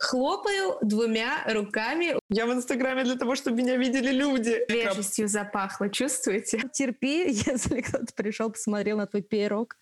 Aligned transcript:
Хлопаю 0.00 0.78
двумя 0.80 1.44
руками. 1.46 2.14
Я 2.30 2.46
в 2.46 2.52
Инстаграме 2.54 3.04
для 3.04 3.16
того, 3.16 3.36
чтобы 3.36 3.58
меня 3.58 3.76
видели 3.76 4.10
люди. 4.10 4.64
Свежестью 4.66 5.28
запахло, 5.28 5.90
чувствуете? 5.90 6.62
Терпи, 6.72 7.30
если 7.46 7.82
кто-то 7.82 8.06
пришел, 8.14 8.50
посмотрел 8.50 8.96
на 8.96 9.06
твой 9.06 9.22
пирог. 9.22 9.76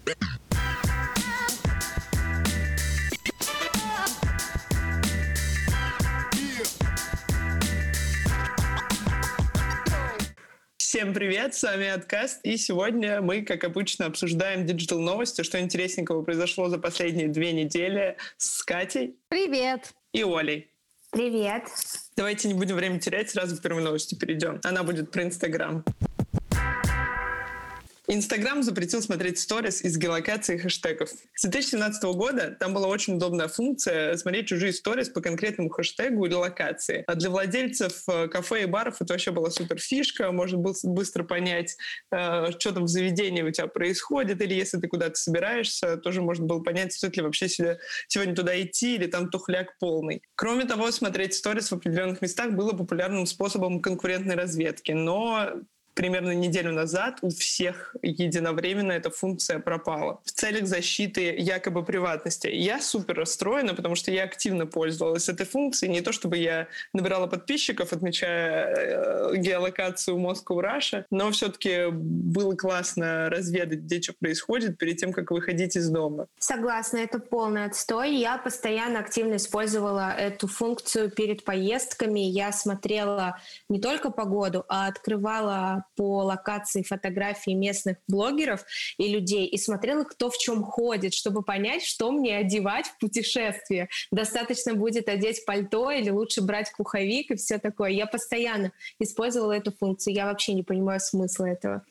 Всем 10.78 11.14
привет, 11.14 11.54
с 11.54 11.62
вами 11.62 11.86
Откаст, 11.86 12.40
и 12.42 12.56
сегодня 12.56 13.20
мы, 13.20 13.42
как 13.42 13.62
обычно, 13.62 14.06
обсуждаем 14.06 14.66
digital 14.66 14.98
новости, 14.98 15.42
что 15.42 15.60
интересненького 15.60 16.22
произошло 16.22 16.68
за 16.68 16.78
последние 16.78 17.28
две 17.28 17.52
недели 17.52 18.16
с 18.36 18.64
Катей. 18.64 19.14
Привет! 19.28 19.92
И 20.18 20.24
Олей. 20.24 20.68
Привет. 21.12 21.62
Давайте 22.16 22.48
не 22.48 22.54
будем 22.54 22.74
время 22.74 22.98
терять, 22.98 23.30
сразу 23.30 23.56
к 23.56 23.62
первой 23.62 23.84
новости 23.84 24.16
перейдем. 24.16 24.60
Она 24.64 24.82
будет 24.82 25.12
про 25.12 25.22
Инстаграм. 25.22 25.84
Инстаграм 28.10 28.62
запретил 28.62 29.02
смотреть 29.02 29.38
сторис 29.38 29.82
из 29.82 29.98
геолокации 29.98 30.54
и 30.54 30.58
хэштегов. 30.58 31.10
С 31.34 31.42
2017 31.42 32.02
года 32.04 32.56
там 32.58 32.72
была 32.72 32.88
очень 32.88 33.16
удобная 33.16 33.48
функция 33.48 34.16
смотреть 34.16 34.48
чужие 34.48 34.72
сторис 34.72 35.10
по 35.10 35.20
конкретному 35.20 35.68
хэштегу 35.68 36.24
или 36.24 36.32
локации. 36.32 37.04
А 37.06 37.14
для 37.16 37.28
владельцев 37.28 38.04
э, 38.08 38.28
кафе 38.28 38.62
и 38.62 38.64
баров 38.64 39.02
это 39.02 39.12
вообще 39.12 39.30
была 39.30 39.50
супер 39.50 39.78
фишка. 39.78 40.32
Можно 40.32 40.56
было 40.56 40.74
быстро 40.84 41.22
понять, 41.22 41.76
э, 42.10 42.50
что 42.58 42.72
там 42.72 42.84
в 42.84 42.88
заведении 42.88 43.42
у 43.42 43.50
тебя 43.50 43.66
происходит, 43.66 44.40
или 44.40 44.54
если 44.54 44.78
ты 44.78 44.88
куда-то 44.88 45.16
собираешься, 45.16 45.98
тоже 45.98 46.22
можно 46.22 46.46
было 46.46 46.60
понять, 46.60 46.94
стоит 46.94 47.14
ли 47.18 47.22
вообще 47.22 47.48
сегодня 47.48 48.34
туда 48.34 48.58
идти, 48.58 48.94
или 48.94 49.06
там 49.06 49.28
тухляк 49.28 49.76
полный. 49.78 50.22
Кроме 50.34 50.64
того, 50.64 50.90
смотреть 50.92 51.34
сторис 51.34 51.70
в 51.70 51.74
определенных 51.74 52.22
местах 52.22 52.52
было 52.52 52.72
популярным 52.72 53.26
способом 53.26 53.82
конкурентной 53.82 54.34
разведки, 54.34 54.92
но 54.92 55.60
примерно 55.98 56.30
неделю 56.30 56.72
назад 56.72 57.18
у 57.22 57.28
всех 57.28 57.96
единовременно 58.02 58.92
эта 58.92 59.10
функция 59.10 59.58
пропала 59.58 60.20
в 60.24 60.30
целях 60.30 60.68
защиты 60.68 61.34
якобы 61.36 61.84
приватности. 61.84 62.46
Я 62.46 62.80
супер 62.80 63.16
расстроена, 63.16 63.74
потому 63.74 63.96
что 63.96 64.12
я 64.12 64.22
активно 64.22 64.64
пользовалась 64.64 65.28
этой 65.28 65.44
функцией. 65.44 65.92
Не 65.92 66.00
то 66.00 66.12
чтобы 66.12 66.36
я 66.36 66.68
набирала 66.92 67.26
подписчиков, 67.26 67.92
отмечая 67.92 69.32
э, 69.32 69.36
геолокацию 69.38 70.16
Moscow 70.16 70.62
Russia, 70.62 71.04
но 71.10 71.32
все-таки 71.32 71.90
было 71.90 72.54
классно 72.54 73.28
разведать, 73.28 73.80
где 73.80 74.00
что 74.00 74.12
происходит 74.12 74.78
перед 74.78 74.98
тем, 74.98 75.12
как 75.12 75.32
выходить 75.32 75.74
из 75.74 75.88
дома. 75.88 76.28
Согласна, 76.38 76.98
это 76.98 77.18
полный 77.18 77.64
отстой. 77.64 78.14
Я 78.14 78.38
постоянно 78.38 79.00
активно 79.00 79.34
использовала 79.34 80.12
эту 80.16 80.46
функцию 80.46 81.10
перед 81.10 81.42
поездками. 81.42 82.20
Я 82.20 82.52
смотрела 82.52 83.40
не 83.68 83.80
только 83.80 84.12
погоду, 84.12 84.64
а 84.68 84.86
открывала 84.86 85.86
по 85.96 86.24
локации 86.24 86.82
фотографии 86.82 87.52
местных 87.52 87.96
блогеров 88.06 88.64
и 88.98 89.08
людей 89.08 89.46
и 89.46 89.58
смотрела, 89.58 90.04
кто 90.04 90.30
в 90.30 90.38
чем 90.38 90.62
ходит, 90.62 91.14
чтобы 91.14 91.42
понять, 91.42 91.82
что 91.84 92.10
мне 92.10 92.36
одевать 92.36 92.86
в 92.86 92.98
путешествие. 92.98 93.88
Достаточно 94.10 94.74
будет 94.74 95.08
одеть 95.08 95.44
пальто 95.44 95.90
или 95.90 96.10
лучше 96.10 96.42
брать 96.42 96.72
пуховик 96.76 97.30
и 97.30 97.36
все 97.36 97.58
такое. 97.58 97.90
Я 97.90 98.06
постоянно 98.06 98.72
использовала 98.98 99.52
эту 99.52 99.72
функцию. 99.72 100.14
Я 100.14 100.26
вообще 100.26 100.54
не 100.54 100.62
понимаю 100.62 101.00
смысла 101.00 101.46
этого. 101.46 101.84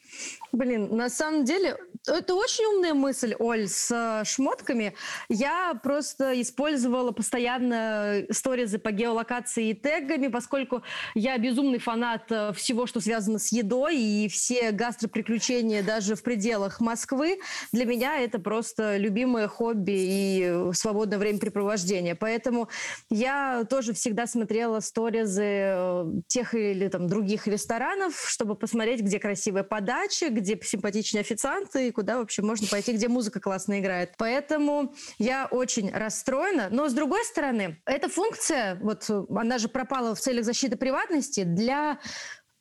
Блин, 0.52 0.96
на 0.96 1.10
самом 1.10 1.44
деле, 1.44 1.78
это 2.08 2.34
очень 2.34 2.66
умная 2.66 2.94
мысль, 2.94 3.36
Оль, 3.38 3.68
с 3.68 3.92
э, 3.92 4.26
шмотками. 4.26 4.94
Я 5.30 5.78
просто 5.84 6.42
использовала 6.42 7.12
постоянно 7.12 8.24
сторизы 8.32 8.80
по 8.80 8.92
геолокации 8.92 9.70
и 9.70 9.74
тегами, 9.74 10.28
поскольку 10.28 10.84
я 11.16 11.38
безумный 11.38 11.80
фанат 11.80 12.32
э, 12.32 12.54
всего, 12.54 12.88
что 12.88 13.02
связано 13.02 13.40
с 13.40 13.52
едой, 13.52 13.98
и 13.98 14.30
все 14.30 14.72
гастроприключения 14.72 15.84
даже 15.84 16.16
в 16.16 16.24
пределах 16.24 16.80
Москвы. 16.80 17.40
Для 17.74 17.86
меня 17.86 18.18
это 18.20 18.40
просто 18.40 18.98
любимое 18.98 19.48
хобби 19.48 19.92
и 19.92 20.72
свободное 20.74 21.18
времяпрепровождение. 21.18 22.16
Поэтому 22.16 22.70
я 23.10 23.66
тоже 23.70 23.94
всегда 23.94 24.28
смотрела 24.28 24.80
сторизы 24.80 25.44
э, 25.44 26.06
тех 26.28 26.54
или 26.54 26.88
там 26.88 27.08
других 27.08 27.48
ресторанов, 27.48 28.26
чтобы 28.28 28.56
посмотреть, 28.56 29.02
где 29.02 29.20
красивая 29.20 29.64
подача, 29.64 29.97
подача, 29.98 30.30
где 30.30 30.60
симпатичные 30.62 31.22
официанты, 31.22 31.88
и 31.88 31.92
куда 31.92 32.18
вообще 32.18 32.42
можно 32.42 32.68
пойти, 32.68 32.94
где 32.94 33.08
музыка 33.08 33.40
классно 33.40 33.80
играет. 33.80 34.14
Поэтому 34.18 34.94
я 35.18 35.48
очень 35.50 35.92
расстроена. 35.92 36.70
Но 36.72 36.88
с 36.88 36.94
другой 36.94 37.24
стороны, 37.26 37.82
эта 37.86 38.10
функция, 38.10 38.76
вот 38.76 39.10
она 39.30 39.58
же 39.58 39.68
пропала 39.70 40.16
в 40.16 40.20
целях 40.20 40.46
защиты 40.46 40.78
приватности 40.78 41.44
для 41.44 42.00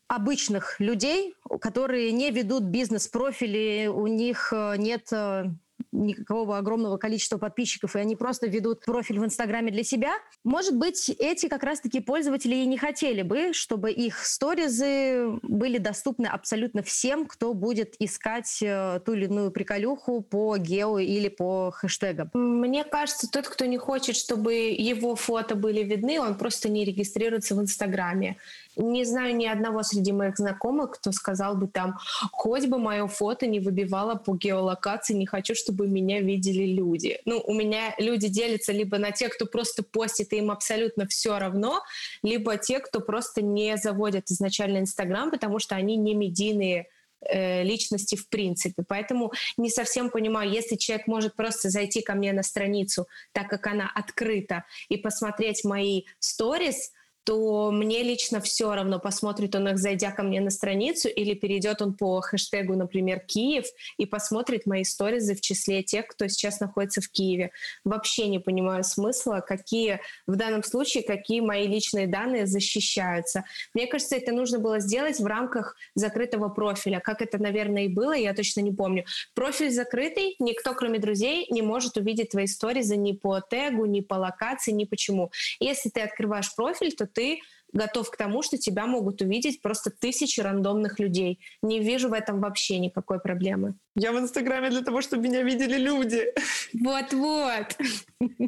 обычных 0.09 0.79
людей, 0.79 1.35
которые 1.61 2.13
не 2.13 2.31
ведут 2.31 2.65
бизнес-профили, 2.65 3.89
у 3.89 4.07
них 4.07 4.53
э, 4.53 4.77
нет 4.79 5.09
э, 5.13 5.47
никакого 5.92 6.59
огромного 6.59 6.97
количества 6.97 7.38
подписчиков, 7.38 7.97
и 7.97 7.98
они 7.98 8.16
просто 8.16 8.47
ведут 8.47 8.84
профиль 8.84 9.19
в 9.19 9.25
Инстаграме 9.25 9.70
для 9.70 9.82
себя. 9.82 10.12
Может 10.44 10.76
быть, 10.76 11.09
эти 11.09 11.48
как 11.48 11.62
раз-таки 11.62 12.00
пользователи 12.00 12.56
и 12.56 12.66
не 12.66 12.78
хотели 12.78 13.22
бы, 13.22 13.53
чтобы 13.53 13.91
их 13.91 14.25
сторизы 14.25 15.38
были 15.42 15.78
доступны 15.78 16.26
абсолютно 16.26 16.82
всем, 16.82 17.26
кто 17.26 17.54
будет 17.54 17.94
искать 17.98 18.59
э, 18.62 19.00
ту 19.04 19.14
или 19.14 19.25
иную 19.26 19.50
приколюху 19.50 20.20
по 20.22 20.56
гео 20.56 20.98
или 20.98 21.28
по 21.28 21.70
хэштегам. 21.70 22.31
Мне 22.34 22.84
кажется, 22.84 23.28
тот, 23.31 23.48
кто 23.48 23.64
не 23.66 23.78
хочет, 23.78 24.16
чтобы 24.16 24.54
его 24.54 25.16
фото 25.16 25.54
были 25.54 25.82
видны, 25.82 26.20
он 26.20 26.37
просто 26.37 26.69
не 26.69 26.84
регистрируется 26.84 27.54
в 27.54 27.60
Инстаграме. 27.60 28.37
Не 28.76 29.04
знаю 29.04 29.34
ни 29.34 29.47
одного 29.47 29.82
среди 29.82 30.12
моих 30.12 30.37
знакомых, 30.37 30.92
кто 30.92 31.10
сказал 31.10 31.56
бы 31.56 31.66
там, 31.66 31.97
хоть 32.31 32.66
бы 32.66 32.78
мое 32.78 33.06
фото 33.06 33.47
не 33.47 33.59
выбивало 33.59 34.16
по 34.16 34.37
геолокации, 34.37 35.14
не 35.14 35.26
хочу, 35.26 35.54
чтобы 35.54 35.87
меня 35.87 36.20
видели 36.20 36.64
люди. 36.64 37.19
Ну, 37.25 37.41
у 37.41 37.54
меня 37.54 37.94
люди 37.98 38.28
делятся 38.28 38.72
либо 38.72 38.98
на 38.98 39.12
тех, 39.12 39.34
кто 39.34 39.47
просто 39.47 39.82
постит, 39.82 40.32
и 40.32 40.37
им 40.37 40.50
абсолютно 40.50 41.06
все 41.06 41.38
равно, 41.38 41.82
либо 42.22 42.59
те, 42.59 42.78
кто 42.81 43.00
просто 43.00 43.41
не 43.41 43.76
заводят 43.78 44.31
изначально 44.31 44.78
Инстаграм, 44.78 45.31
потому 45.31 45.58
что 45.58 45.75
они 45.75 45.97
не 45.97 46.14
медийные 46.14 46.88
э, 47.22 47.62
личности 47.62 48.14
в 48.14 48.28
принципе. 48.28 48.84
Поэтому 48.87 49.32
не 49.56 49.70
совсем 49.70 50.10
понимаю, 50.10 50.50
если 50.50 50.76
человек 50.76 51.06
может 51.06 51.34
просто 51.34 51.70
зайти 51.70 52.03
ко 52.03 52.14
мне 52.14 52.34
на 52.34 52.43
страницу, 52.43 53.08
так 53.32 53.48
как 53.48 53.66
она 53.66 53.91
открыта, 53.94 54.64
и 54.91 54.98
посмотреть 54.98 55.64
мои 55.64 56.03
сторис, 56.19 56.93
то 57.26 57.72
мне 57.72 58.04
лично 58.04 58.41
все 58.41 58.72
равно, 58.72 59.00
посмотрит 59.00 59.56
он 59.56 59.66
их, 59.66 59.78
зайдя 59.78 60.12
ко 60.12 60.22
мне 60.22 60.41
на 60.41 60.50
страницу, 60.50 61.09
или 61.09 61.34
перейдет 61.34 61.82
он 61.82 61.94
по 61.94 62.20
хэштегу, 62.20 62.76
например, 62.76 63.19
Киев, 63.19 63.66
и 63.98 64.06
посмотрит 64.06 64.64
мои 64.64 64.84
сторизы 64.84 65.34
в 65.34 65.41
числе 65.41 65.82
тех, 65.82 66.06
кто 66.06 66.28
сейчас 66.28 66.60
находится 66.60 67.00
в 67.00 67.09
Киеве. 67.09 67.50
Вообще 67.82 68.28
не 68.28 68.38
понимаю 68.38 68.84
смысла, 68.84 69.44
какие 69.44 69.98
в 70.28 70.37
данном 70.37 70.62
случае, 70.62 71.03
какие 71.03 71.41
мои 71.41 71.66
личные 71.66 72.06
данные 72.06 72.47
защищаются. 72.47 73.44
Мне 73.75 73.88
кажется, 73.88 74.14
это 74.14 74.31
нужно 74.31 74.60
было 74.60 74.78
сделать 74.78 75.19
в 75.19 75.26
рамках 75.26 75.75
закрытого 75.97 76.48
профиля. 76.48 77.00
Как 77.00 77.22
это, 77.22 77.43
наверное, 77.43 77.87
и 77.87 77.88
было, 77.88 78.12
я 78.12 78.34
точно 78.34 78.60
не 78.60 78.70
помню. 78.70 79.04
Профиль 79.34 79.72
закрытый, 79.72 80.37
никто, 80.38 80.75
кроме 80.75 81.00
друзей, 81.00 81.48
не 81.50 81.62
может 81.62 81.97
увидеть 81.97 82.31
твои 82.31 82.47
сторизы 82.47 82.97
ни 82.97 83.12
по 83.12 83.41
тегу, 83.41 83.84
ни 83.84 84.00
по 84.00 84.14
локации, 84.14 84.70
ни 84.70 84.84
почему. 84.84 85.32
Если 85.58 85.88
ты 85.88 86.03
открываешь 86.03 86.54
профиль, 86.54 86.94
то 86.94 87.16
ты 87.16 87.41
готов 87.72 88.10
к 88.10 88.16
тому, 88.16 88.43
что 88.43 88.59
тебя 88.59 88.87
могут 88.87 89.22
увидеть 89.22 89.62
просто 89.62 89.91
тысячи 89.91 90.41
рандомных 90.41 90.99
людей. 90.99 91.41
Не 91.62 91.81
вижу 91.81 92.09
в 92.09 92.12
этом 92.12 92.41
вообще 92.41 92.78
никакой 92.78 93.21
проблемы. 93.21 93.75
Я 93.99 94.12
в 94.12 94.19
Инстаграме 94.19 94.69
для 94.69 94.82
того, 94.82 95.00
чтобы 95.00 95.22
меня 95.22 95.43
видели 95.43 95.78
люди. 95.78 96.26
Вот-вот. 96.75 97.76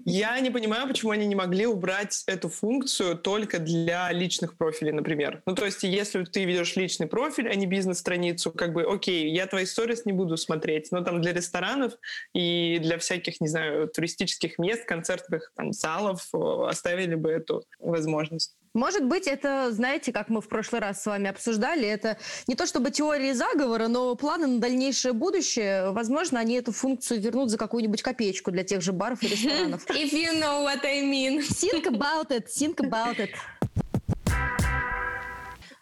Я 0.04 0.38
не 0.40 0.50
понимаю, 0.50 0.86
почему 0.86 1.12
они 1.12 1.26
не 1.26 1.34
могли 1.34 1.66
убрать 1.66 2.22
эту 2.26 2.50
функцию 2.50 3.16
только 3.16 3.58
для 3.58 4.12
личных 4.12 4.58
профилей, 4.58 4.92
например. 4.92 5.42
Ну, 5.46 5.54
то 5.54 5.64
есть, 5.64 5.82
если 5.84 6.24
ты 6.24 6.44
ведешь 6.44 6.76
личный 6.76 7.06
профиль, 7.06 7.48
а 7.48 7.54
не 7.54 7.66
бизнес-страницу, 7.66 8.52
как 8.52 8.74
бы, 8.74 8.82
окей, 8.82 9.30
я 9.30 9.46
твои 9.46 9.64
сторис 9.64 10.04
не 10.04 10.12
буду 10.12 10.36
смотреть, 10.36 10.88
но 10.90 11.02
там 11.02 11.22
для 11.22 11.32
ресторанов 11.32 11.94
и 12.34 12.78
для 12.82 12.98
всяких, 12.98 13.40
не 13.40 13.48
знаю, 13.48 13.88
туристических 13.88 14.58
мест, 14.58 14.84
концертных 14.84 15.50
там, 15.56 15.72
залов 15.72 16.28
оставили 16.34 17.14
бы 17.14 17.30
эту 17.30 17.64
возможность. 17.78 18.54
Может 18.74 19.04
быть, 19.04 19.26
это, 19.26 19.72
знаете, 19.72 20.12
как 20.12 20.28
мы 20.28 20.40
в 20.40 20.48
прошлый 20.48 20.80
раз 20.80 21.02
с 21.02 21.06
вами 21.06 21.30
обсуждали, 21.30 21.86
это 21.86 22.18
не 22.46 22.54
то 22.54 22.66
чтобы 22.66 22.90
теории 22.90 23.32
заговора, 23.32 23.88
но 23.88 24.14
планы 24.14 24.46
на 24.46 24.60
дальнейшее 24.60 25.12
будущее. 25.12 25.90
Возможно, 25.92 26.38
они 26.40 26.54
эту 26.56 26.72
функцию 26.72 27.20
вернут 27.20 27.50
за 27.50 27.58
какую-нибудь 27.58 28.02
копеечку 28.02 28.50
для 28.50 28.64
тех 28.64 28.82
же 28.82 28.92
баров 28.92 29.22
и 29.22 29.28
ресторанов. 29.28 29.86
If 29.90 30.12
you 30.12 30.38
know 30.40 30.64
what 30.64 30.84
I 30.84 31.02
mean. 31.02 31.40
Think 31.40 31.86
about 31.86 32.30
it, 32.30 32.46
think 32.46 32.76
about 32.76 33.18
it. 33.18 33.30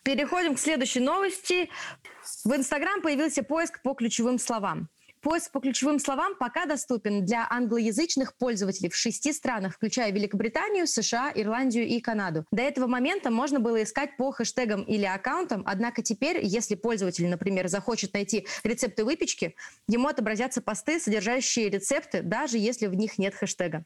Переходим 0.02 0.54
к 0.54 0.60
следующей 0.60 1.00
новости. 1.00 1.68
В 2.44 2.54
Инстаграм 2.54 3.02
появился 3.02 3.42
поиск 3.42 3.82
по 3.82 3.94
ключевым 3.94 4.38
словам. 4.38 4.88
Поиск 5.26 5.50
по 5.50 5.58
ключевым 5.58 5.98
словам 5.98 6.36
пока 6.38 6.66
доступен 6.66 7.24
для 7.24 7.48
англоязычных 7.50 8.36
пользователей 8.36 8.88
в 8.88 8.94
шести 8.94 9.32
странах, 9.32 9.74
включая 9.74 10.12
Великобританию, 10.12 10.86
США, 10.86 11.32
Ирландию 11.34 11.84
и 11.84 11.98
Канаду. 11.98 12.44
До 12.52 12.62
этого 12.62 12.86
момента 12.86 13.32
можно 13.32 13.58
было 13.58 13.82
искать 13.82 14.16
по 14.16 14.30
хэштегам 14.30 14.82
или 14.84 15.04
аккаунтам, 15.04 15.64
однако 15.66 16.00
теперь, 16.00 16.44
если 16.44 16.76
пользователь, 16.76 17.26
например, 17.26 17.66
захочет 17.66 18.14
найти 18.14 18.46
рецепты 18.62 19.04
выпечки, 19.04 19.56
ему 19.88 20.06
отобразятся 20.06 20.62
посты, 20.62 21.00
содержащие 21.00 21.70
рецепты, 21.70 22.22
даже 22.22 22.56
если 22.58 22.86
в 22.86 22.94
них 22.94 23.18
нет 23.18 23.34
хэштега. 23.34 23.84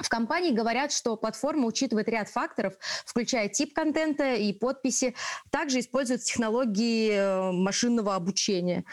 В 0.00 0.08
компании 0.08 0.52
говорят, 0.52 0.92
что 0.92 1.16
платформа 1.16 1.66
учитывает 1.66 2.08
ряд 2.08 2.28
факторов, 2.28 2.74
включая 3.04 3.48
тип 3.48 3.74
контента 3.74 4.34
и 4.34 4.52
подписи. 4.52 5.14
Также 5.50 5.80
используют 5.80 6.22
технологии 6.22 7.12
э, 7.12 7.52
машинного 7.52 8.14
обучения. 8.14 8.84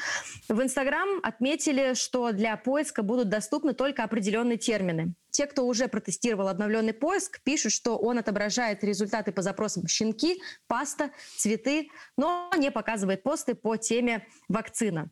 В 0.50 0.62
Инстаграм 0.62 1.08
отметили, 1.24 1.94
что 1.94 2.32
для 2.32 2.58
поиска 2.58 3.04
будут 3.04 3.30
доступны 3.30 3.74
только 3.74 4.04
определенные 4.04 4.58
термины. 4.58 5.14
Те, 5.30 5.46
кто 5.46 5.66
уже 5.68 5.88
протестировал 5.88 6.48
обновленный 6.48 6.94
поиск, 6.94 7.42
пишут, 7.44 7.72
что 7.72 7.98
он 7.98 8.18
отображает 8.18 8.84
результаты 8.84 9.32
по 9.32 9.42
запросам 9.42 9.88
щенки, 9.88 10.42
паста, 10.68 11.12
цветы, 11.38 11.90
но 12.18 12.50
не 12.58 12.72
показывает 12.72 13.24
посты 13.24 13.54
по 13.54 13.78
теме 13.78 14.26
вакцина. 14.48 15.12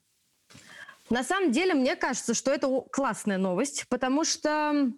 На 1.10 1.24
самом 1.24 1.52
деле, 1.52 1.74
мне 1.74 1.96
кажется, 1.96 2.34
что 2.34 2.52
это 2.52 2.68
классная 2.92 3.38
новость, 3.38 3.86
потому 3.90 4.24
что 4.24 4.92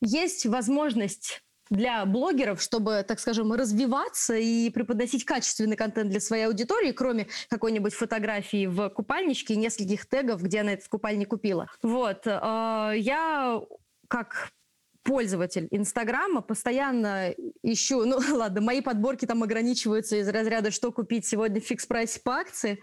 есть 0.00 0.46
возможность 0.46 1.42
для 1.70 2.04
блогеров, 2.04 2.62
чтобы, 2.62 3.04
так 3.06 3.18
скажем, 3.18 3.52
развиваться 3.52 4.36
и 4.36 4.70
преподносить 4.70 5.24
качественный 5.24 5.76
контент 5.76 6.10
для 6.10 6.20
своей 6.20 6.44
аудитории, 6.44 6.92
кроме 6.92 7.26
какой-нибудь 7.48 7.94
фотографии 7.94 8.66
в 8.66 8.88
купальничке 8.90 9.54
и 9.54 9.56
нескольких 9.56 10.06
тегов, 10.06 10.42
где 10.42 10.60
она 10.60 10.72
этот 10.74 10.88
купальник 10.88 11.30
купила. 11.30 11.68
Вот. 11.82 12.26
Э, 12.26 12.92
я 12.96 13.60
как 14.08 14.50
пользователь 15.06 15.68
Инстаграма, 15.70 16.42
постоянно 16.42 17.32
ищу, 17.62 18.04
ну 18.04 18.18
ладно, 18.36 18.60
мои 18.60 18.80
подборки 18.80 19.24
там 19.24 19.42
ограничиваются 19.42 20.16
из 20.16 20.28
разряда, 20.28 20.70
что 20.70 20.90
купить 20.92 21.24
сегодня 21.24 21.60
в 21.60 21.64
фикс-прайсе 21.64 22.20
по 22.22 22.32
акции, 22.32 22.82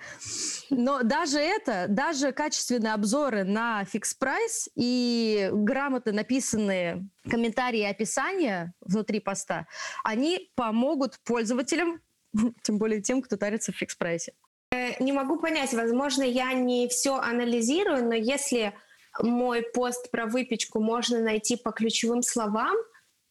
но 0.70 1.04
даже 1.04 1.40
это, 1.40 1.86
даже 1.90 2.32
качественные 2.32 2.94
обзоры 2.94 3.44
на 3.44 3.84
фикс-прайс 3.84 4.70
и 4.76 5.50
грамотно 5.52 6.14
написанные 6.14 7.06
комментарии 7.30 7.82
и 7.82 7.86
описания 7.86 8.74
внутри 8.80 9.20
поста, 9.20 9.68
они 10.04 10.50
помогут 10.56 11.20
пользователям, 11.26 12.02
тем 12.64 12.78
более 12.78 13.02
тем, 13.02 13.22
кто 13.22 13.36
тарится 13.36 13.74
в 13.74 13.76
фикс-прайсе. 13.76 14.34
Э, 14.72 15.04
не 15.04 15.12
могу 15.12 15.38
понять, 15.38 15.74
возможно, 15.74 16.24
я 16.24 16.54
не 16.54 16.88
все 16.88 17.18
анализирую, 17.18 18.06
но 18.06 18.14
если 18.14 18.74
мой 19.22 19.62
пост 19.62 20.10
про 20.12 20.26
выпечку 20.26 20.80
можно 20.80 21.20
найти 21.20 21.56
по 21.56 21.72
ключевым 21.72 22.22
словам, 22.22 22.76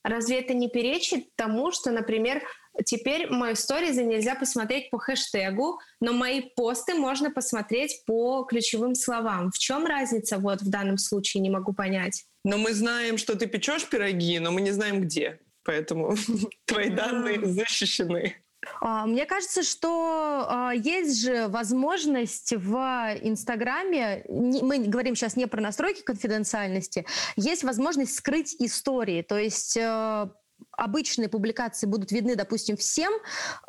разве 0.04 0.40
это 0.40 0.54
не 0.54 0.68
перечит 0.68 1.34
тому, 1.36 1.72
что, 1.72 1.90
например, 1.90 2.42
теперь 2.84 3.28
мою 3.28 3.54
сторизы 3.54 4.04
нельзя 4.04 4.34
посмотреть 4.34 4.90
по 4.90 4.98
хэштегу, 4.98 5.78
но 6.00 6.12
мои 6.12 6.42
посты 6.56 6.94
можно 6.94 7.30
посмотреть 7.30 8.02
по 8.06 8.44
ключевым 8.44 8.94
словам. 8.94 9.50
В 9.50 9.58
чем 9.58 9.86
разница 9.86 10.38
вот 10.38 10.62
в 10.62 10.70
данном 10.70 10.98
случае, 10.98 11.42
не 11.42 11.50
могу 11.50 11.72
понять. 11.72 12.24
Но 12.44 12.58
мы 12.58 12.72
знаем, 12.72 13.18
что 13.18 13.36
ты 13.36 13.46
печешь 13.46 13.88
пироги, 13.88 14.38
но 14.38 14.50
мы 14.50 14.60
не 14.60 14.72
знаем 14.72 15.00
где. 15.00 15.40
Поэтому 15.64 16.16
твои 16.64 16.90
данные 16.90 17.44
защищены. 17.44 18.36
А, 18.80 19.06
мне 19.06 19.26
кажется, 19.26 19.62
что 19.62 20.46
а, 20.48 20.72
есть 20.72 21.20
же 21.20 21.48
возможность 21.48 22.52
в 22.56 22.76
Инстаграме, 23.22 24.24
мы 24.28 24.78
говорим 24.78 25.14
сейчас 25.14 25.36
не 25.36 25.46
про 25.46 25.60
настройки 25.60 26.02
конфиденциальности, 26.02 27.06
есть 27.36 27.64
возможность 27.64 28.14
скрыть 28.14 28.54
истории. 28.58 29.22
То 29.22 29.38
есть 29.38 29.76
э, 29.76 30.28
обычные 30.72 31.28
публикации 31.28 31.86
будут 31.86 32.12
видны, 32.12 32.36
допустим, 32.36 32.76
всем 32.76 33.12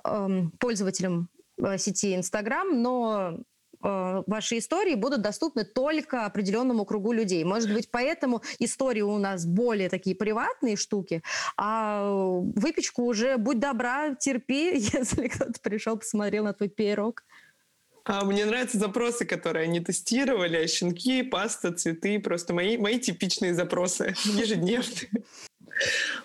эм, 0.03 0.51
пользователям 0.59 1.29
э, 1.57 1.77
сети 1.77 2.15
Инстаграм, 2.15 2.81
но 2.81 3.39
ваши 3.83 4.57
истории 4.57 4.95
будут 4.95 5.21
доступны 5.21 5.65
только 5.65 6.25
определенному 6.25 6.85
кругу 6.85 7.11
людей. 7.11 7.43
Может 7.43 7.73
быть, 7.73 7.89
поэтому 7.91 8.41
истории 8.59 9.01
у 9.01 9.17
нас 9.17 9.45
более 9.45 9.89
такие 9.89 10.15
приватные 10.15 10.75
штуки, 10.75 11.21
а 11.57 12.09
выпечку 12.55 13.03
уже, 13.03 13.37
будь 13.37 13.59
добра, 13.59 14.15
терпи, 14.15 14.73
если 14.93 15.27
кто-то 15.27 15.59
пришел, 15.61 15.97
посмотрел 15.97 16.43
на 16.45 16.53
твой 16.53 16.69
пирог. 16.69 17.23
А 18.05 18.25
мне 18.25 18.45
нравятся 18.45 18.77
запросы, 18.77 19.25
которые 19.25 19.63
они 19.63 19.79
тестировали. 19.79 20.67
Щенки, 20.67 21.23
паста, 21.23 21.71
цветы. 21.71 22.19
Просто 22.19 22.53
мои, 22.53 22.77
мои 22.77 22.99
типичные 22.99 23.53
запросы 23.53 24.13
ежедневные. 24.25 25.09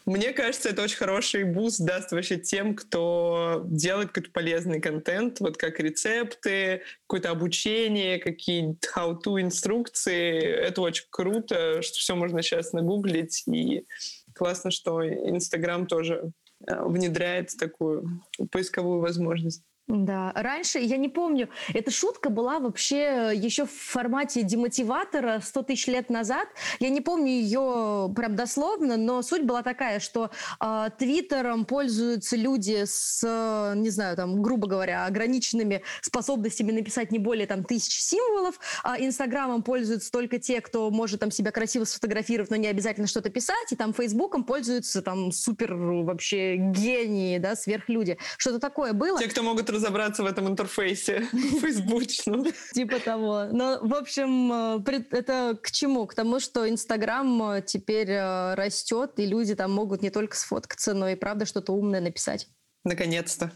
Мне 0.07 0.33
кажется, 0.33 0.71
это 0.71 0.83
очень 0.83 0.97
хороший 0.97 1.45
буст 1.45 1.81
даст 1.85 2.13
вообще 2.13 2.39
тем, 2.39 2.75
кто 2.75 3.63
делает 3.67 4.09
какой-то 4.09 4.31
полезный 4.33 4.81
контент, 4.81 5.41
вот 5.41 5.57
как 5.57 5.81
рецепты, 5.81 6.83
какое-то 7.07 7.31
обучение, 7.31 8.19
какие-то 8.19 8.89
how-to 8.95 9.41
инструкции. 9.41 10.41
Это 10.41 10.81
очень 10.83 11.07
круто, 11.11 11.83
что 11.83 11.99
все 11.99 12.15
можно 12.15 12.43
сейчас 12.43 12.73
нагуглить. 12.73 13.45
И 13.47 13.87
классно, 14.35 14.71
что 14.71 15.07
Инстаграм 15.07 15.87
тоже 15.87 16.33
э, 16.67 16.83
внедряет 16.85 17.57
такую 17.59 18.23
поисковую 18.51 19.01
возможность. 19.01 19.63
Да, 19.89 20.33
раньше, 20.35 20.81
я 20.81 20.99
не 20.99 21.09
помню, 21.09 21.49
эта 21.73 21.91
шутка 21.91 22.29
была 22.29 22.59
вообще 22.59 23.33
еще 23.35 23.65
в 23.65 23.73
формате 23.73 24.43
демотиватора 24.43 25.41
100 25.43 25.63
тысяч 25.63 25.87
лет 25.87 26.11
назад. 26.11 26.47
Я 26.79 26.91
не 26.91 27.01
помню 27.01 27.29
ее 27.29 28.13
прям 28.15 28.37
дословно, 28.37 28.99
но 28.99 29.23
суть 29.23 29.45
была 29.45 29.63
такая, 29.63 29.99
что 29.99 30.31
э, 30.61 30.89
Твиттером 30.99 31.65
пользуются 31.65 32.37
люди 32.37 32.85
с, 32.85 33.23
э, 33.25 33.79
не 33.79 33.89
знаю, 33.89 34.15
там, 34.15 34.43
грубо 34.43 34.69
говоря, 34.69 35.07
ограниченными 35.07 35.83
способностями 36.03 36.71
написать 36.71 37.11
не 37.11 37.19
более 37.19 37.47
там 37.47 37.65
тысячи 37.65 38.03
символов, 38.03 38.61
а 38.85 39.01
Инстаграмом 39.01 39.63
пользуются 39.63 40.13
только 40.13 40.39
те, 40.39 40.61
кто 40.61 40.91
может 40.91 41.21
там 41.21 41.31
себя 41.31 41.51
красиво 41.51 41.85
сфотографировать, 41.85 42.51
но 42.51 42.57
не 42.57 42.69
обязательно 42.69 43.07
что-то 43.07 43.31
писать, 43.31 43.73
и 43.73 43.77
там 43.77 43.95
Фейсбуком 43.95 44.45
пользуются 44.45 45.01
там 45.01 45.33
супер 45.33 45.75
вообще 45.75 46.57
гении, 46.57 47.39
да, 47.39 47.57
сверхлюди. 47.57 48.19
Что-то 48.37 48.59
такое 48.59 48.93
было. 48.93 49.19
Те, 49.19 49.29
кто 49.29 49.43
могут 49.43 49.71
разобраться 49.79 50.23
в 50.23 50.27
этом 50.27 50.49
интерфейсе 50.49 51.21
фейсбучном. 51.61 52.47
Типа 52.75 52.99
того. 52.99 53.47
Но, 53.53 53.79
в 53.81 53.95
общем, 53.95 54.53
э, 54.87 55.03
это 55.11 55.57
к 55.61 55.71
чему? 55.71 56.07
К 56.07 56.15
тому, 56.15 56.41
что 56.41 56.69
Инстаграм 56.69 57.53
э, 57.53 57.63
теперь 57.63 58.11
э, 58.11 58.55
растет, 58.55 59.13
и 59.17 59.27
люди 59.27 59.55
там 59.55 59.73
могут 59.73 60.03
не 60.03 60.11
только 60.11 60.37
сфоткаться, 60.37 60.95
но 60.95 61.09
и 61.09 61.15
правда 61.15 61.47
что-то 61.47 61.73
умное 61.73 62.01
написать. 62.01 62.49
Наконец-то. 62.85 63.53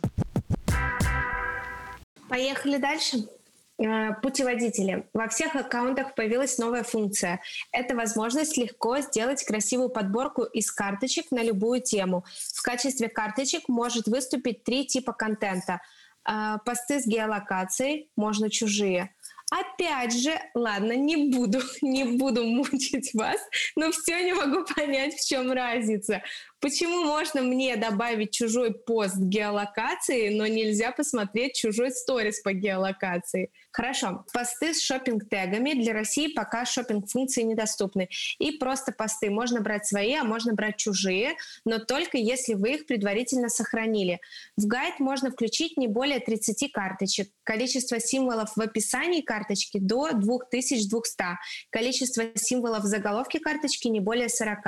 Поехали 2.29 2.79
дальше. 2.79 3.29
Путеводители. 4.23 5.09
Во 5.13 5.27
всех 5.29 5.57
аккаунтах 5.57 6.15
появилась 6.15 6.57
новая 6.57 6.85
функция. 6.85 7.41
Это 7.73 7.97
возможность 7.97 8.57
легко 8.57 9.01
сделать 9.01 9.43
красивую 9.45 9.89
подборку 9.89 10.45
из 10.45 10.71
карточек 10.71 11.33
на 11.33 11.43
любую 11.43 11.81
тему. 11.81 12.25
В 12.55 12.63
качестве 12.63 13.09
карточек 13.09 13.69
может 13.69 14.07
выступить 14.07 14.63
три 14.63 14.87
типа 14.87 15.13
контента– 15.13 15.81
посты 16.25 17.01
с 17.01 17.07
геолокацией, 17.07 18.11
можно 18.17 18.51
чужие. 18.51 19.15
Опять 19.53 20.19
же, 20.19 20.33
ладно, 20.55 20.93
не 20.93 21.31
буду, 21.31 21.61
не 21.83 22.05
буду 22.05 22.43
мучить 22.43 23.13
вас, 23.13 23.39
но 23.77 23.93
все 23.93 24.25
не 24.25 24.33
могу 24.33 24.65
понять, 24.75 25.15
в 25.15 25.29
чем 25.29 25.53
разница. 25.53 26.23
Почему 26.59 27.05
можно 27.05 27.43
мне 27.43 27.77
добавить 27.77 28.31
чужой 28.31 28.73
пост 28.73 29.17
геолокации, 29.19 30.31
но 30.31 30.47
нельзя 30.47 30.93
посмотреть 30.93 31.57
чужой 31.57 31.91
сторис 31.91 32.41
по 32.41 32.53
геолокации? 32.53 33.51
Хорошо. 33.73 34.25
Посты 34.33 34.73
с 34.73 34.81
шопинг-тегами 34.81 35.73
для 35.73 35.93
России 35.93 36.29
пока 36.29 36.65
шопинг-функции 36.65 37.43
недоступны. 37.43 38.09
И 38.39 38.53
просто 38.59 38.93
посты. 38.93 39.29
Можно 39.31 39.61
брать 39.61 39.87
свои, 39.87 40.15
а 40.15 40.25
можно 40.25 40.55
брать 40.55 40.77
чужие, 40.77 41.35
но 41.65 41.79
только 41.79 42.17
если 42.17 42.55
вы 42.55 42.75
их 42.75 42.87
предварительно 42.87 43.49
сохранили. 43.49 44.21
В 44.57 44.67
гайд 44.67 45.01
можно 45.01 45.31
включить 45.33 45.77
не 45.77 45.89
более 45.89 46.21
30 46.21 46.71
карточек. 46.71 47.29
Количество 47.43 47.99
символов 47.99 48.53
в 48.55 48.61
описании 48.61 49.23
карточки 49.43 49.79
до 49.79 50.13
2200. 50.13 51.25
Количество 51.71 52.25
символов 52.37 52.85
в 52.85 52.87
заголовке 52.87 53.41
карточки 53.41 53.89
не 53.89 54.01
более 54.01 54.29
40. 54.29 54.59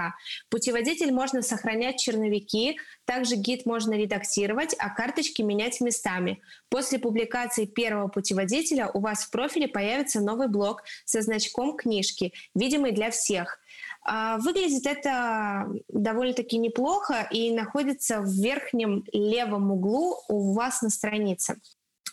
Путеводитель 0.50 1.12
можно 1.12 1.42
сохранять 1.42 1.98
черновики. 1.98 2.76
Также 3.04 3.36
гид 3.36 3.66
можно 3.66 3.94
редактировать, 3.94 4.74
а 4.78 4.90
карточки 4.90 5.42
менять 5.42 5.80
местами. 5.80 6.40
После 6.68 6.98
публикации 6.98 7.66
первого 7.66 8.08
путеводителя 8.08 8.90
у 8.92 9.00
вас 9.00 9.24
в 9.24 9.30
профиле 9.30 9.68
появится 9.68 10.20
новый 10.20 10.48
блок 10.48 10.82
со 11.04 11.22
значком 11.22 11.76
книжки, 11.76 12.32
видимый 12.54 12.92
для 12.92 13.10
всех. 13.10 13.60
А, 14.02 14.38
выглядит 14.38 14.86
это 14.86 15.68
довольно-таки 15.88 16.58
неплохо 16.58 17.28
и 17.30 17.52
находится 17.52 18.20
в 18.20 18.28
верхнем 18.28 19.04
левом 19.12 19.70
углу 19.70 20.16
у 20.28 20.52
вас 20.52 20.82
на 20.82 20.90
странице. 20.90 21.56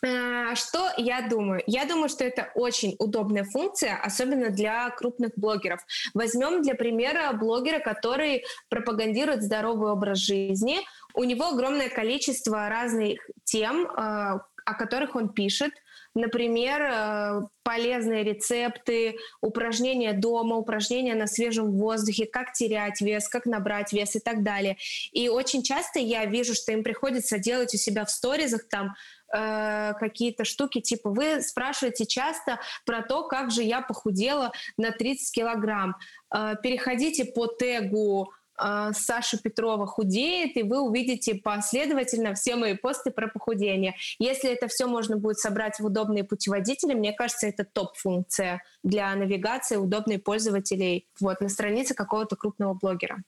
Э, 0.04 0.56
что 0.56 0.90
я 0.98 1.28
думаю? 1.28 1.62
Я 1.68 1.86
думаю, 1.86 2.10
что 2.10 2.24
это 2.24 2.52
очень 2.56 2.96
удобная 3.00 3.44
функция, 3.44 3.98
особенно 4.02 4.50
для 4.50 4.90
крупных 4.90 5.32
блогеров. 5.36 5.82
Возьмем 6.14 6.62
для 6.62 6.76
примера 6.76 7.32
блогера, 7.34 7.80
который 7.80 8.44
пропагандирует 8.70 9.44
здоровый 9.44 9.92
образ 9.92 10.20
жизни. 10.20 10.80
У 11.14 11.24
него 11.24 11.50
огромное 11.50 11.90
количество 11.90 12.70
разных 12.70 13.20
тем, 13.44 13.86
э, 13.86 14.40
о 14.66 14.74
которых 14.76 15.16
он 15.16 15.30
пишет. 15.30 15.72
Например, 16.14 16.82
э, 16.82 17.42
полезные 17.64 18.24
рецепты, 18.24 19.18
упражнения 19.40 20.12
дома, 20.12 20.58
упражнения 20.58 21.16
на 21.16 21.26
свежем 21.26 21.72
воздухе, 21.72 22.26
как 22.26 22.52
терять 22.52 23.00
вес, 23.00 23.30
как 23.30 23.46
набрать 23.46 23.94
вес 23.94 24.16
и 24.16 24.20
так 24.20 24.44
далее. 24.44 24.78
И 25.14 25.30
очень 25.30 25.64
часто 25.64 26.00
я 26.00 26.26
вижу, 26.26 26.54
что 26.54 26.74
им 26.74 26.84
приходится 26.84 27.38
делать 27.38 27.74
у 27.74 27.78
себя 27.78 28.04
в 28.04 28.12
сторизах 28.12 28.68
там 28.68 28.94
э, 29.34 29.94
какие-то 30.00 30.46
штуки, 30.46 30.82
типа 30.82 31.10
вы 31.10 31.42
спрашиваете 31.42 32.06
часто 32.06 32.60
про 32.86 33.02
то, 33.02 33.28
как 33.28 33.52
же 33.52 33.64
я 33.64 33.82
похудела 33.82 34.52
на 34.78 34.92
30 34.92 35.34
килограмм. 35.34 35.96
Э, 36.34 36.56
переходите 36.62 37.26
по 37.26 37.48
тегу 37.48 38.32
э, 38.58 38.92
Саша 38.94 39.38
Петрова 39.38 39.88
худеет, 39.88 40.58
и 40.58 40.64
вы 40.64 40.82
увидите 40.82 41.36
последовательно 41.36 42.34
все 42.34 42.56
мои 42.56 42.76
посты 42.76 43.12
про 43.12 43.28
похудение. 43.28 43.96
Если 44.20 44.50
это 44.50 44.68
все 44.68 44.88
можно 44.88 45.18
будет 45.18 45.40
собрать 45.40 45.80
в 45.80 45.86
удобные 45.86 46.24
путеводители, 46.24 46.94
мне 46.94 47.14
кажется, 47.14 47.48
это 47.48 47.64
топ-функция 47.66 48.62
для 48.84 49.14
навигации 49.16 49.78
удобной 49.78 50.20
пользователей 50.20 51.08
вот, 51.20 51.42
на 51.42 51.50
странице 51.50 51.94
какого-то 51.94 52.36
крупного 52.36 52.74
блогера. 52.74 53.24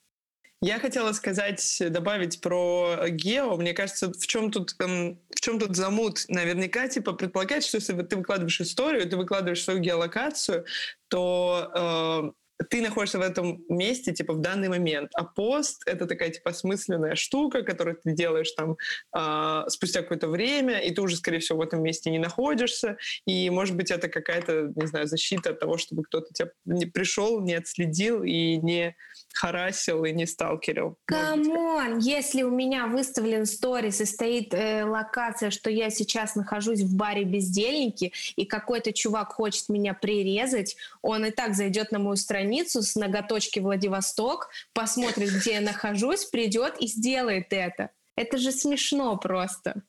Я 0.63 0.79
хотела 0.79 1.11
сказать, 1.11 1.83
добавить 1.89 2.39
про 2.39 3.09
гео. 3.09 3.57
Мне 3.57 3.73
кажется, 3.73 4.13
в 4.13 4.25
чем 4.25 4.49
тут, 4.49 4.75
эм, 4.79 5.19
в 5.29 5.41
чем 5.41 5.59
тут 5.59 5.75
замут? 5.75 6.23
Наверняка, 6.29 6.87
типа, 6.87 7.11
предполагать, 7.11 7.65
что 7.65 7.77
если 7.77 8.01
ты 8.01 8.15
выкладываешь 8.15 8.61
историю, 8.61 9.09
ты 9.09 9.17
выкладываешь 9.17 9.61
свою 9.61 9.79
геолокацию, 9.81 10.65
то 11.09 12.31
э, 12.61 12.63
ты 12.69 12.81
находишься 12.81 13.19
в 13.19 13.21
этом 13.21 13.61
месте, 13.67 14.13
типа, 14.13 14.33
в 14.33 14.39
данный 14.39 14.69
момент. 14.69 15.11
А 15.15 15.25
пост— 15.25 15.83
это 15.85 16.05
такая, 16.05 16.29
типа, 16.29 16.51
осмысленная 16.51 17.15
штука, 17.15 17.63
которую 17.63 17.97
ты 18.01 18.13
делаешь 18.13 18.51
там 18.53 18.77
э, 19.13 19.69
спустя 19.69 20.01
какое-то 20.01 20.29
время, 20.29 20.79
и 20.79 20.91
ты 20.91 21.01
уже, 21.01 21.17
скорее 21.17 21.39
всего, 21.39 21.59
в 21.59 21.61
этом 21.61 21.83
месте 21.83 22.09
не 22.09 22.19
находишься. 22.19 22.97
И, 23.25 23.49
может 23.49 23.75
быть, 23.75 23.91
это 23.91 24.07
какая-то, 24.07 24.71
не 24.75 24.87
знаю, 24.87 25.07
защита 25.07 25.49
от 25.49 25.59
того, 25.59 25.77
чтобы 25.77 26.03
кто-то 26.03 26.33
тебя 26.33 26.51
не 26.63 26.85
пришел, 26.85 27.41
не 27.41 27.55
отследил 27.55 28.23
и 28.23 28.55
не 28.55 28.95
харасил 29.33 30.05
и 30.05 30.11
не 30.13 30.25
сталкерил. 30.25 30.97
Come 31.05 31.58
on, 31.58 31.97
если 31.97 32.43
у 32.43 32.51
меня 32.51 32.87
выставлен 32.87 33.45
сторис 33.45 33.99
и 33.99 34.05
стоит 34.05 34.53
э, 34.53 34.85
локация, 34.85 35.49
что 35.49 35.69
я 35.69 35.89
сейчас 35.89 36.35
нахожусь 36.35 36.81
в 36.81 36.95
баре 36.95 37.23
бездельники, 37.23 38.13
и 38.35 38.45
какой-то 38.45 38.93
чувак 38.93 39.33
хочет 39.33 39.69
меня 39.69 39.93
прирезать, 39.93 40.77
он 41.01 41.25
и 41.25 41.31
так 41.31 41.55
зайдет 41.55 41.91
на 41.91 41.99
мою 41.99 42.15
страницу 42.15 42.81
с 42.81 42.95
ноготочки 42.95 43.59
Владивосток, 43.59 44.49
посмотрит, 44.73 45.31
где 45.31 45.55
я 45.55 45.61
нахожусь, 45.61 46.25
придет 46.25 46.75
и 46.79 46.87
сделает 46.87 47.47
это. 47.51 47.89
Это 48.15 48.37
же 48.37 48.51
смешно 48.51 49.17
просто. 49.17 49.83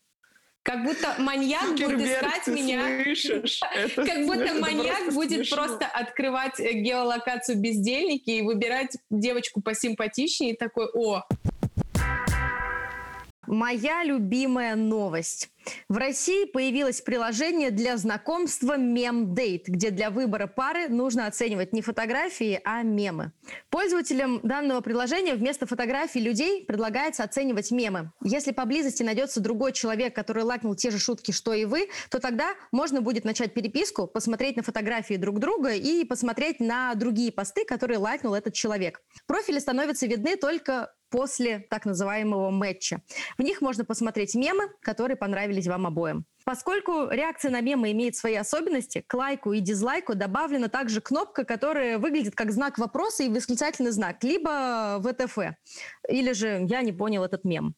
Как 0.65 0.83
будто 0.83 1.15
маньяк 1.19 1.73
будет 1.73 2.01
искать 2.01 2.47
меня. 2.47 3.05
как 3.95 4.27
будто 4.27 4.55
маньяк 4.55 5.13
будет 5.13 5.49
просто 5.51 5.87
открывать 5.87 6.59
э, 6.59 6.73
геолокацию 6.73 7.59
бездельники 7.59 8.31
и 8.31 8.41
выбирать 8.41 8.97
девочку 9.11 9.61
посимпатичнее 9.61 10.55
и 10.55 10.57
такой, 10.57 10.87
о, 10.95 11.23
Моя 13.47 14.05
любимая 14.05 14.77
новость. 14.77 15.51
В 15.89 15.97
России 15.97 16.45
появилось 16.45 17.01
приложение 17.01 17.71
для 17.71 17.97
знакомства 17.97 18.77
MemDate, 18.77 19.65
где 19.67 19.91
для 19.91 20.11
выбора 20.11 20.47
пары 20.47 20.89
нужно 20.89 21.27
оценивать 21.27 21.73
не 21.73 21.81
фотографии, 21.81 22.61
а 22.65 22.83
мемы. 22.83 23.33
Пользователям 23.71 24.41
данного 24.43 24.81
приложения 24.81 25.35
вместо 25.35 25.67
фотографий 25.67 26.21
людей 26.21 26.65
предлагается 26.65 27.25
оценивать 27.25 27.71
мемы. 27.71 28.13
Если 28.23 28.53
поблизости 28.53 29.03
найдется 29.03 29.41
другой 29.41 29.73
человек, 29.73 30.15
который 30.15 30.43
лайкнул 30.43 30.75
те 30.75 30.91
же 30.91 30.99
шутки, 30.99 31.31
что 31.31 31.55
и 31.55 31.65
вы, 31.65 31.89
то 32.11 32.19
тогда 32.19 32.55
можно 32.73 33.01
будет 33.01 33.25
начать 33.25 33.55
переписку, 33.55 34.07
посмотреть 34.07 34.57
на 34.57 34.63
фотографии 34.63 35.15
друг 35.15 35.39
друга 35.39 35.73
и 35.73 36.05
посмотреть 36.05 36.61
на 36.61 36.95
другие 36.95 37.33
посты, 37.33 37.65
которые 37.65 37.99
лайкнул 37.99 38.35
этот 38.35 38.55
человек. 38.55 39.01
Профили 39.27 39.59
становятся 39.59 40.07
видны 40.07 40.37
только 40.37 40.93
после 41.15 41.61
так 41.71 41.85
называемого 41.87 42.51
матча. 42.51 43.01
В 43.39 43.43
них 43.43 43.61
можно 43.61 43.85
посмотреть 43.85 44.35
мемы, 44.35 44.65
которые 44.81 45.17
понравились 45.17 45.69
вам 45.69 45.87
обоим. 45.87 46.25
Поскольку 46.45 47.09
реакция 47.09 47.53
на 47.53 47.61
мемы 47.61 47.93
имеет 47.93 48.17
свои 48.17 48.35
особенности, 48.35 49.05
к 49.07 49.15
лайку 49.15 49.53
и 49.53 49.61
дизлайку 49.61 50.17
добавлена 50.17 50.69
также 50.69 51.01
кнопка, 51.01 51.45
которая 51.45 51.99
выглядит 51.99 52.35
как 52.35 52.51
знак 52.51 52.79
вопроса 52.79 53.23
и 53.23 53.29
восклицательный 53.29 53.93
знак, 53.93 54.25
либо 54.25 55.01
ВТФ, 55.05 55.39
или 56.09 56.33
же 56.33 56.67
«я 56.69 56.83
не 56.83 56.93
понял 56.93 57.23
этот 57.23 57.45
мем». 57.45 57.77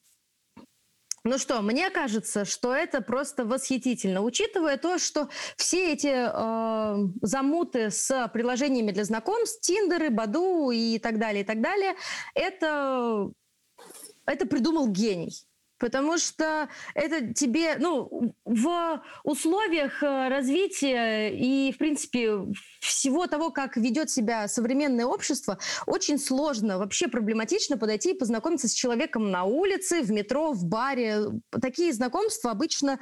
Ну 1.26 1.38
что, 1.38 1.61
мне 1.61 1.90
кажется, 1.90 2.45
что 2.45 2.73
это 2.73 3.00
просто 3.00 3.45
восхитительно, 3.45 4.23
учитывая 4.23 4.76
то, 4.76 4.97
что 4.97 5.28
все 5.56 5.92
эти 5.92 6.06
э, 6.06 7.09
замуты 7.21 7.90
с 7.90 8.30
приложениями 8.33 8.92
для 8.92 9.02
знакомств, 9.02 9.61
Тиндеры, 9.61 10.11
Баду 10.11 10.71
и 10.71 11.00
так 11.00 11.18
далее, 11.18 11.42
и 11.42 11.45
так 11.45 11.61
далее, 11.61 11.97
это, 12.35 13.28
это 14.25 14.47
придумал 14.47 14.87
гений. 14.87 15.33
Потому 15.78 16.18
что 16.18 16.68
это 16.95 17.35
тебе, 17.35 17.76
ну, 17.78 18.35
в 18.45 19.02
условиях 19.25 20.02
э, 20.02 20.28
развития 20.28 21.30
и, 21.30 21.73
в 21.73 21.78
принципе, 21.78 22.38
всего 22.80 23.26
того, 23.26 23.50
как 23.50 23.76
ведет 23.76 24.11
себя 24.11 24.49
современное 24.49 25.06
общество, 25.06 25.59
очень 25.87 26.18
сложно, 26.18 26.78
вообще 26.78 27.09
проблематично 27.09 27.76
подойти 27.76 28.12
и 28.12 28.18
познакомиться 28.18 28.68
с 28.68 28.73
человеком 28.73 29.30
на 29.30 29.45
улице, 29.45 30.02
в 30.02 30.11
метро, 30.11 30.52
в 30.52 30.64
баре. 30.64 31.26
Такие 31.61 31.92
знакомства 31.92 32.50
обычно 32.50 32.99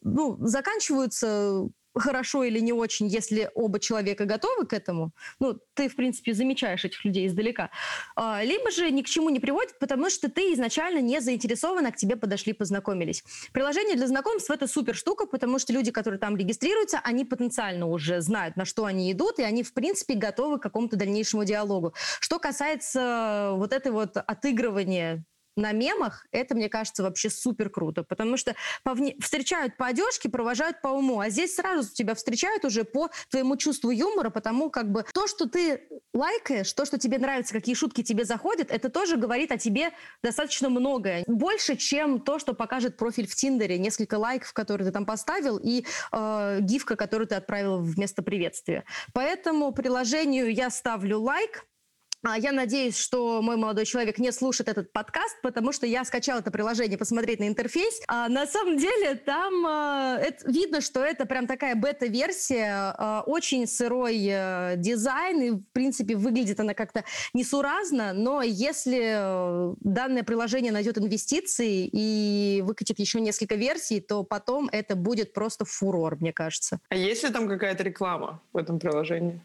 ну, 0.00 0.36
заканчиваются 0.40 1.68
хорошо 1.94 2.44
или 2.44 2.60
не 2.60 2.72
очень, 2.72 3.06
если 3.06 3.50
оба 3.54 3.78
человека 3.78 4.24
готовы 4.24 4.66
к 4.66 4.72
этому, 4.72 5.12
ну, 5.40 5.58
ты, 5.74 5.88
в 5.88 5.96
принципе, 5.96 6.34
замечаешь 6.34 6.84
этих 6.84 7.04
людей 7.04 7.26
издалека, 7.26 7.70
а, 8.16 8.42
либо 8.42 8.70
же 8.70 8.90
ни 8.90 9.02
к 9.02 9.06
чему 9.06 9.30
не 9.30 9.40
приводит, 9.40 9.78
потому 9.78 10.10
что 10.10 10.30
ты 10.30 10.52
изначально 10.54 11.00
не 11.00 11.20
заинтересован, 11.20 11.86
а 11.86 11.92
к 11.92 11.96
тебе 11.96 12.16
подошли, 12.16 12.52
познакомились. 12.52 13.24
Приложение 13.52 13.96
для 13.96 14.06
знакомств– 14.06 14.50
это 14.50 14.66
супер 14.66 14.94
штука, 14.94 15.26
потому 15.26 15.58
что 15.58 15.72
люди, 15.72 15.90
которые 15.90 16.18
там 16.18 16.36
регистрируются, 16.36 17.00
они 17.02 17.24
потенциально 17.24 17.86
уже 17.86 18.20
знают, 18.20 18.56
на 18.56 18.64
что 18.64 18.84
они 18.84 19.10
идут, 19.12 19.38
и 19.38 19.42
они, 19.42 19.62
в 19.62 19.74
принципе, 19.74 20.14
готовы 20.14 20.58
к 20.58 20.62
какому-то 20.62 20.96
дальнейшему 20.96 21.44
диалогу. 21.44 21.94
Что 22.20 22.38
касается 22.38 23.52
вот 23.54 23.72
этой 23.72 23.92
вот 23.92 24.16
отыгрывания 24.16 25.24
на 25.56 25.72
мемах, 25.72 26.26
это, 26.32 26.54
мне 26.54 26.68
кажется, 26.68 27.02
вообще 27.02 27.30
супер 27.30 27.70
круто, 27.70 28.02
потому 28.02 28.36
что 28.36 28.54
по 28.82 28.94
вне... 28.94 29.16
встречают 29.20 29.76
по 29.76 29.86
одежке, 29.86 30.28
провожают 30.28 30.80
по 30.80 30.88
уму, 30.88 31.20
а 31.20 31.30
здесь 31.30 31.54
сразу 31.54 31.92
тебя 31.92 32.14
встречают 32.14 32.64
уже 32.64 32.84
по 32.84 33.10
твоему 33.30 33.56
чувству 33.56 33.90
юмора, 33.90 34.30
потому 34.30 34.70
как 34.70 34.90
бы 34.90 35.04
то, 35.12 35.26
что 35.26 35.48
ты 35.48 35.88
лайкаешь, 36.14 36.72
то, 36.72 36.84
что 36.84 36.98
тебе 36.98 37.18
нравится, 37.18 37.52
какие 37.52 37.74
шутки 37.74 38.02
тебе 38.02 38.24
заходят, 38.24 38.70
это 38.70 38.88
тоже 38.88 39.16
говорит 39.16 39.52
о 39.52 39.58
тебе 39.58 39.90
достаточно 40.22 40.68
многое. 40.68 41.24
Больше, 41.26 41.76
чем 41.76 42.20
то, 42.20 42.38
что 42.38 42.54
покажет 42.54 42.96
профиль 42.96 43.26
в 43.26 43.34
Тиндере, 43.34 43.78
несколько 43.78 44.16
лайков, 44.16 44.52
которые 44.52 44.86
ты 44.86 44.92
там 44.92 45.06
поставил, 45.06 45.58
и 45.58 45.84
э, 46.12 46.58
гифка, 46.60 46.96
которую 46.96 47.26
ты 47.26 47.34
отправил 47.34 47.80
вместо 47.80 48.22
приветствия. 48.22 48.84
Поэтому 49.12 49.72
приложению 49.72 50.52
я 50.52 50.70
ставлю 50.70 51.20
лайк, 51.20 51.66
я 52.36 52.52
надеюсь, 52.52 52.96
что 52.96 53.42
мой 53.42 53.56
молодой 53.56 53.84
человек 53.84 54.18
не 54.18 54.30
слушает 54.32 54.68
этот 54.68 54.92
подкаст, 54.92 55.40
потому 55.42 55.72
что 55.72 55.86
я 55.86 56.04
скачала 56.04 56.38
это 56.38 56.50
приложение 56.50 56.96
посмотреть 56.96 57.40
на 57.40 57.48
интерфейс. 57.48 58.00
А 58.06 58.28
на 58.28 58.46
самом 58.46 58.76
деле 58.76 59.16
там 59.16 59.66
а, 59.66 60.18
это, 60.18 60.50
видно, 60.50 60.80
что 60.80 61.04
это 61.04 61.26
прям 61.26 61.46
такая 61.46 61.74
бета-версия, 61.74 62.94
а, 62.96 63.22
очень 63.26 63.66
сырой 63.66 64.24
а, 64.30 64.76
дизайн, 64.76 65.42
и 65.42 65.50
в 65.50 65.64
принципе 65.72 66.14
выглядит 66.16 66.60
она 66.60 66.74
как-то 66.74 67.04
несуразно, 67.34 68.12
но 68.12 68.42
если 68.42 69.72
э, 69.72 69.74
данное 69.80 70.22
приложение 70.22 70.72
найдет 70.72 70.98
инвестиции 70.98 71.88
и 71.92 72.62
выкатит 72.62 72.98
еще 72.98 73.20
несколько 73.20 73.56
версий, 73.56 74.00
то 74.00 74.22
потом 74.22 74.68
это 74.70 74.96
будет 74.96 75.32
просто 75.32 75.64
фурор, 75.64 76.16
мне 76.20 76.32
кажется. 76.32 76.80
А 76.88 76.96
есть 76.96 77.24
ли 77.24 77.30
там 77.30 77.48
какая-то 77.48 77.82
реклама 77.82 78.40
в 78.52 78.56
этом 78.56 78.78
приложении? 78.78 79.40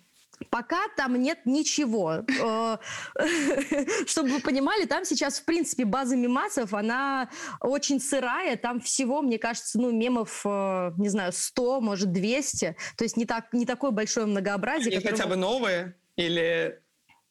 Пока 0.49 0.87
там 0.95 1.15
нет 1.15 1.39
ничего. 1.45 2.23
Э, 2.41 2.77
чтобы 4.05 4.29
вы 4.29 4.39
понимали, 4.39 4.85
там 4.85 5.03
сейчас, 5.03 5.39
в 5.39 5.45
принципе, 5.45 5.85
база 5.85 6.15
мемасов, 6.15 6.73
она 6.73 7.29
очень 7.59 7.99
сырая. 7.99 8.55
Там 8.57 8.79
всего, 8.79 9.21
мне 9.21 9.39
кажется, 9.39 9.79
ну, 9.79 9.91
мемов, 9.91 10.41
э, 10.45 10.91
не 10.97 11.09
знаю, 11.09 11.33
100, 11.33 11.81
может, 11.81 12.11
200. 12.11 12.75
То 12.97 13.03
есть 13.03 13.17
не, 13.17 13.25
так, 13.25 13.51
не 13.53 13.65
такое 13.65 13.91
большое 13.91 14.25
многообразие. 14.25 14.93
И 14.93 15.03
хотя 15.03 15.25
бы 15.25 15.35
новые 15.35 15.95
или 16.15 16.81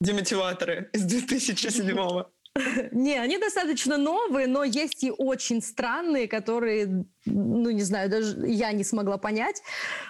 демотиваторы 0.01 0.91
из 0.93 1.03
2007 1.03 1.87
-го? 1.89 2.27
Не, 2.93 3.19
они 3.19 3.39
достаточно 3.39 3.97
новые, 3.97 4.47
но 4.47 4.65
есть 4.65 5.05
и 5.05 5.11
очень 5.11 5.63
странные, 5.63 6.29
которые, 6.29 7.07
ну, 7.25 7.71
не 7.71 7.83
знаю, 7.83 8.11
даже 8.11 8.47
я 8.47 8.73
не 8.73 8.85
смогла 8.85 9.19
понять. 9.19 9.63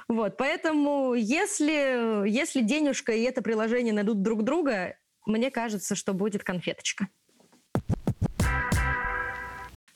Вот, 0.09 0.37
поэтому 0.37 1.15
если, 1.15 2.29
если 2.29 2.63
денежка 2.63 3.13
и 3.13 3.23
это 3.23 3.43
приложение 3.43 3.93
найдут 3.93 4.23
друг 4.23 4.43
друга, 4.43 4.97
мне 5.27 5.51
кажется, 5.51 5.95
что 5.95 6.13
будет 6.13 6.45
конфеточка. 6.45 7.09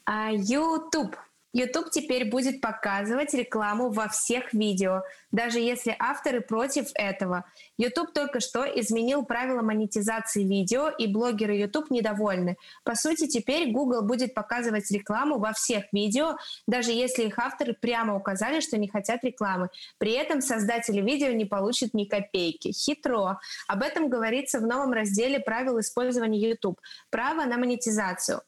А 0.04 0.32
YouTube 0.32 1.16
YouTube 1.52 1.90
теперь 1.90 2.30
будет 2.30 2.60
показывать 2.60 3.34
рекламу 3.34 3.90
во 3.90 4.08
всех 4.08 4.52
видео, 4.52 5.02
даже 5.32 5.58
если 5.58 5.96
авторы 5.98 6.40
против 6.40 6.86
этого. 6.94 7.44
YouTube 7.76 8.12
только 8.12 8.40
что 8.40 8.64
изменил 8.64 9.24
правила 9.24 9.62
монетизации 9.62 10.44
видео, 10.44 10.88
и 10.88 11.06
блогеры 11.06 11.54
YouTube 11.54 11.90
недовольны. 11.90 12.56
По 12.84 12.94
сути, 12.94 13.26
теперь 13.26 13.72
Google 13.72 14.02
будет 14.02 14.34
показывать 14.34 14.90
рекламу 14.90 15.38
во 15.38 15.52
всех 15.52 15.84
видео, 15.92 16.36
даже 16.66 16.92
если 16.92 17.24
их 17.24 17.38
авторы 17.38 17.74
прямо 17.74 18.16
указали, 18.16 18.60
что 18.60 18.78
не 18.78 18.88
хотят 18.88 19.24
рекламы. 19.24 19.70
При 19.98 20.12
этом 20.12 20.40
создатели 20.40 21.00
видео 21.00 21.32
не 21.32 21.44
получат 21.44 21.94
ни 21.94 22.04
копейки. 22.04 22.72
Хитро. 22.72 23.40
Об 23.66 23.82
этом 23.82 24.08
говорится 24.08 24.60
в 24.60 24.66
новом 24.66 24.92
разделе 24.92 25.40
правил 25.40 25.80
использования 25.80 26.38
YouTube. 26.38 26.80
Право 27.10 27.44
на 27.44 27.58
монетизацию. 27.58 28.42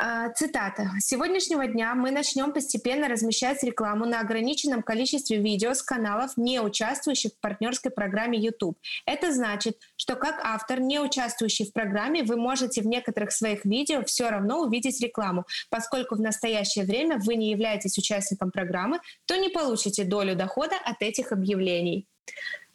А, 0.00 0.30
цитата. 0.30 0.92
«С 1.00 1.06
сегодняшнего 1.08 1.66
дня 1.66 1.92
мы 1.96 2.12
начнем 2.12 2.52
постепенно 2.52 3.08
размещать 3.08 3.64
рекламу 3.64 4.06
на 4.06 4.20
ограниченном 4.20 4.84
количестве 4.84 5.38
видео 5.38 5.74
с 5.74 5.82
каналов, 5.82 6.36
не 6.36 6.60
участвующих 6.60 7.32
в 7.32 7.40
партнерской 7.40 7.90
программе 7.90 8.38
YouTube. 8.38 8.78
Это 9.06 9.32
значит, 9.32 9.80
что 9.96 10.14
как 10.14 10.38
автор, 10.44 10.78
не 10.78 11.00
участвующий 11.00 11.66
в 11.66 11.72
программе, 11.72 12.22
вы 12.22 12.36
можете 12.36 12.80
в 12.80 12.86
некоторых 12.86 13.32
своих 13.32 13.64
видео 13.64 14.04
все 14.04 14.30
равно 14.30 14.60
увидеть 14.60 15.00
рекламу. 15.00 15.46
Поскольку 15.68 16.14
в 16.14 16.20
настоящее 16.20 16.84
время 16.84 17.18
вы 17.18 17.34
не 17.34 17.50
являетесь 17.50 17.98
участником 17.98 18.52
программы, 18.52 19.00
то 19.26 19.34
не 19.34 19.48
получите 19.48 20.04
долю 20.04 20.36
дохода 20.36 20.76
от 20.84 21.02
этих 21.02 21.32
объявлений». 21.32 22.06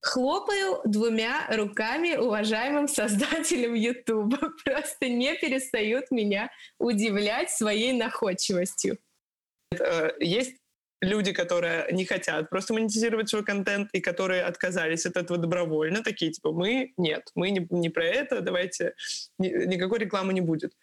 Хлопаю 0.04 0.82
двумя 0.84 1.48
руками 1.50 2.18
уважаемым 2.18 2.90
создателям 2.90 3.74
YouTube. 3.74 4.36
Просто 4.66 5.08
не 5.08 5.34
перестают 5.36 6.12
меня 6.12 6.52
удивлять 6.78 7.50
своей 7.50 7.94
находчивостью. 7.94 8.98
Э, 9.80 10.10
есть 10.20 10.58
люди, 11.00 11.32
которые 11.32 11.88
не 11.92 12.04
хотят 12.04 12.50
просто 12.50 12.74
монетизировать 12.74 13.30
свой 13.30 13.46
контент 13.46 13.90
и 13.94 14.02
которые 14.02 14.44
отказались 14.44 15.06
от 15.06 15.16
этого 15.16 15.40
добровольно, 15.40 16.04
такие 16.04 16.32
типа 16.32 16.52
мы 16.52 16.94
нет, 16.98 17.30
мы 17.36 17.52
не, 17.52 17.66
не 17.70 17.90
про 17.90 18.06
это, 18.06 18.42
давайте 18.42 18.96
никакой 19.38 20.00
рекламы 20.00 20.34
не 20.34 20.42
будет. 20.42 20.74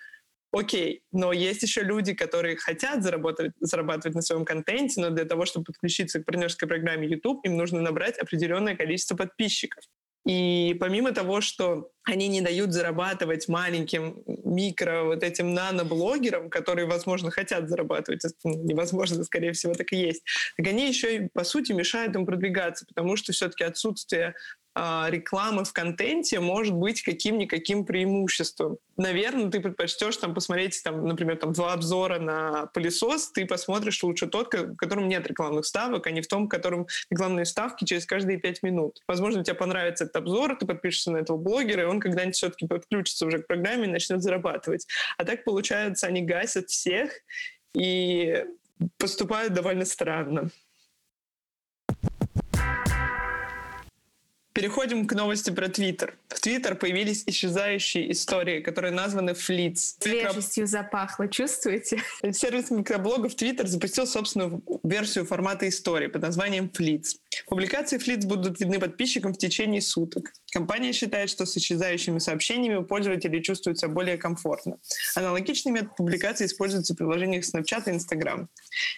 Окей, 0.53 1.05
но 1.13 1.33
есть 1.33 1.63
еще 1.63 1.83
люди, 1.83 2.13
которые 2.13 2.57
хотят 2.57 3.05
заработать, 3.05 3.53
зарабатывать 3.61 4.17
на 4.17 4.23
своем 4.23 4.45
контенте, 4.45 5.01
но 5.01 5.11
для 5.11 5.25
того, 5.25 5.47
чтобы 5.47 5.67
подключиться 5.67 6.21
к 6.21 6.25
партнерской 6.25 6.67
программе 6.67 7.07
YouTube, 7.07 7.45
им 7.45 7.57
нужно 7.57 7.81
набрать 7.81 8.19
определенное 8.19 8.75
количество 8.77 9.17
подписчиков. 9.17 9.85
И 10.27 10.77
помимо 10.79 11.13
того, 11.13 11.41
что 11.41 11.93
они 12.05 12.29
не 12.29 12.43
дают 12.43 12.73
зарабатывать 12.73 13.49
маленьким 13.49 14.23
микро 14.27 15.05
вот 15.05 15.23
этим 15.23 15.55
наноблогерам, 15.55 16.51
которые, 16.51 16.87
возможно, 16.87 17.31
хотят 17.31 17.69
зарабатывать, 17.69 18.23
невозможно, 18.45 19.25
скорее 19.25 19.53
всего, 19.53 19.73
так 19.75 19.93
и 19.93 19.97
есть, 19.97 20.23
так 20.57 20.67
они 20.67 20.89
еще 20.89 21.17
и, 21.17 21.29
по 21.33 21.45
сути, 21.45 21.73
мешают 21.73 22.15
им 22.17 22.27
продвигаться, 22.27 22.85
потому 22.87 23.17
что 23.17 23.33
все-таки 23.33 23.65
отсутствие 23.65 24.35
а, 24.73 25.09
рекламы 25.11 25.65
в 25.65 25.73
контенте 25.73 26.39
может 26.39 26.75
быть 26.75 27.03
каким-никаким 27.03 27.85
преимуществом. 27.85 28.79
Наверное, 28.97 29.51
ты 29.51 29.61
предпочтешь 29.61 30.17
там 30.19 30.33
посмотреть, 30.33 30.81
там, 30.85 31.07
например, 31.07 31.39
там 31.39 31.53
два 31.53 31.73
обзора 31.73 32.21
на 32.21 32.67
пылесос, 32.67 33.33
ты 33.33 33.47
посмотришь 33.47 34.03
лучше 34.05 34.29
тот, 34.29 34.55
в 34.55 34.77
котором 34.77 35.09
нет 35.09 35.27
рекламных 35.27 35.67
ставок, 35.67 36.07
а 36.07 36.11
не 36.13 36.21
в 36.21 36.29
том, 36.29 36.47
в 36.47 36.49
котором 36.49 36.87
рекламные 37.11 37.47
ставки 37.47 37.85
через 37.85 38.07
каждые 38.07 38.39
пять 38.39 38.63
минут. 38.63 39.03
Возможно, 39.09 39.43
тебе 39.43 39.55
понравится 39.55 40.05
этот 40.05 40.17
обзор, 40.17 40.57
ты 40.57 40.67
подпишешься 40.67 41.11
на 41.11 41.19
этого 41.19 41.37
блогера, 41.37 41.83
и 41.83 41.87
он 41.87 41.99
когда-нибудь 41.99 42.37
все-таки 42.37 42.67
подключится 42.67 43.27
уже 43.27 43.41
к 43.41 43.49
программе 43.49 43.85
и 43.85 43.91
начнет 43.91 44.23
зарабатывать. 44.23 44.87
А 45.17 45.25
так, 45.25 45.43
получается, 45.43 46.07
они 46.07 46.23
гасят 46.23 46.71
всех 46.71 47.11
и 47.75 48.45
поступают 48.99 49.53
довольно 49.53 49.85
странно. 49.85 50.51
Переходим 54.61 55.07
к 55.07 55.15
новости 55.15 55.49
про 55.49 55.69
Твиттер. 55.69 56.19
В 56.29 56.39
Твиттер 56.39 56.75
появились 56.75 57.23
исчезающие 57.25 58.13
истории, 58.13 58.61
которые 58.61 58.91
названы 58.93 59.33
флиц. 59.33 59.97
Свежестью 59.99 60.67
запахло, 60.67 61.29
чувствуете? 61.29 62.03
Сервис 62.31 62.71
микроблогов 62.71 63.35
Твиттер 63.35 63.67
запустил 63.67 64.07
собственную 64.07 64.63
версию 64.83 65.25
формата 65.25 65.67
истории 65.67 66.09
под 66.09 66.21
названием 66.21 66.69
флиц. 66.69 67.17
Публикации 67.47 67.97
флиц 67.97 68.27
будут 68.27 68.61
видны 68.61 68.79
подписчикам 68.79 69.33
в 69.33 69.39
течение 69.39 69.81
суток. 69.81 70.31
Компания 70.53 70.93
считает, 70.93 71.31
что 71.31 71.47
с 71.47 71.57
исчезающими 71.57 72.19
сообщениями 72.19 72.85
пользователи 72.85 73.41
чувствуют 73.41 73.79
себя 73.79 73.89
более 73.89 74.19
комфортно. 74.19 74.77
Аналогичный 75.15 75.73
метод 75.73 75.97
публикации 75.97 76.45
используется 76.45 76.93
в 76.93 76.99
приложениях 76.99 77.45
Snapchat 77.45 77.85
и 77.87 77.95
Instagram. 77.95 78.49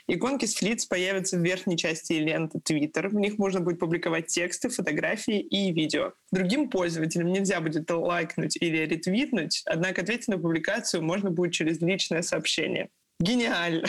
Иконки 0.08 0.46
с 0.46 0.54
флиц 0.54 0.86
появятся 0.86 1.36
в 1.36 1.40
верхней 1.40 1.76
части 1.76 2.14
ленты 2.14 2.58
Twitter. 2.58 3.08
В 3.08 3.14
них 3.14 3.38
можно 3.38 3.60
будет 3.60 3.78
публиковать 3.78 4.26
тексты, 4.26 4.68
фотографии 4.68 5.51
и 5.52 5.70
видео. 5.70 6.14
Другим 6.32 6.70
пользователям 6.70 7.30
нельзя 7.30 7.60
будет 7.60 7.90
лайкнуть 7.90 8.56
или 8.56 8.78
ретвитнуть, 8.78 9.62
однако 9.66 10.00
ответить 10.00 10.28
на 10.28 10.38
публикацию 10.38 11.02
можно 11.02 11.30
будет 11.30 11.52
через 11.52 11.80
личное 11.80 12.22
сообщение. 12.22 12.88
Гениально! 13.20 13.86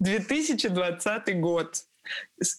2020 0.00 1.40
год. 1.40 1.84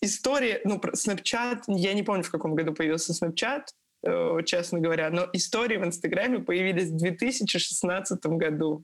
История, 0.02 0.62
ну, 0.64 0.78
Snapchat, 0.78 1.64
я 1.68 1.94
не 1.94 2.04
помню, 2.04 2.24
в 2.24 2.32
каком 2.32 2.56
году 2.56 2.74
появился 2.74 3.14
Snapchat, 3.14 3.64
э, 4.04 4.38
честно 4.46 4.80
говоря, 4.80 5.10
но 5.10 5.30
истории 5.34 5.78
в 5.78 5.84
Инстаграме 5.86 6.40
появились 6.40 6.90
в 6.90 6.98
2016 6.98 8.26
году. 8.26 8.84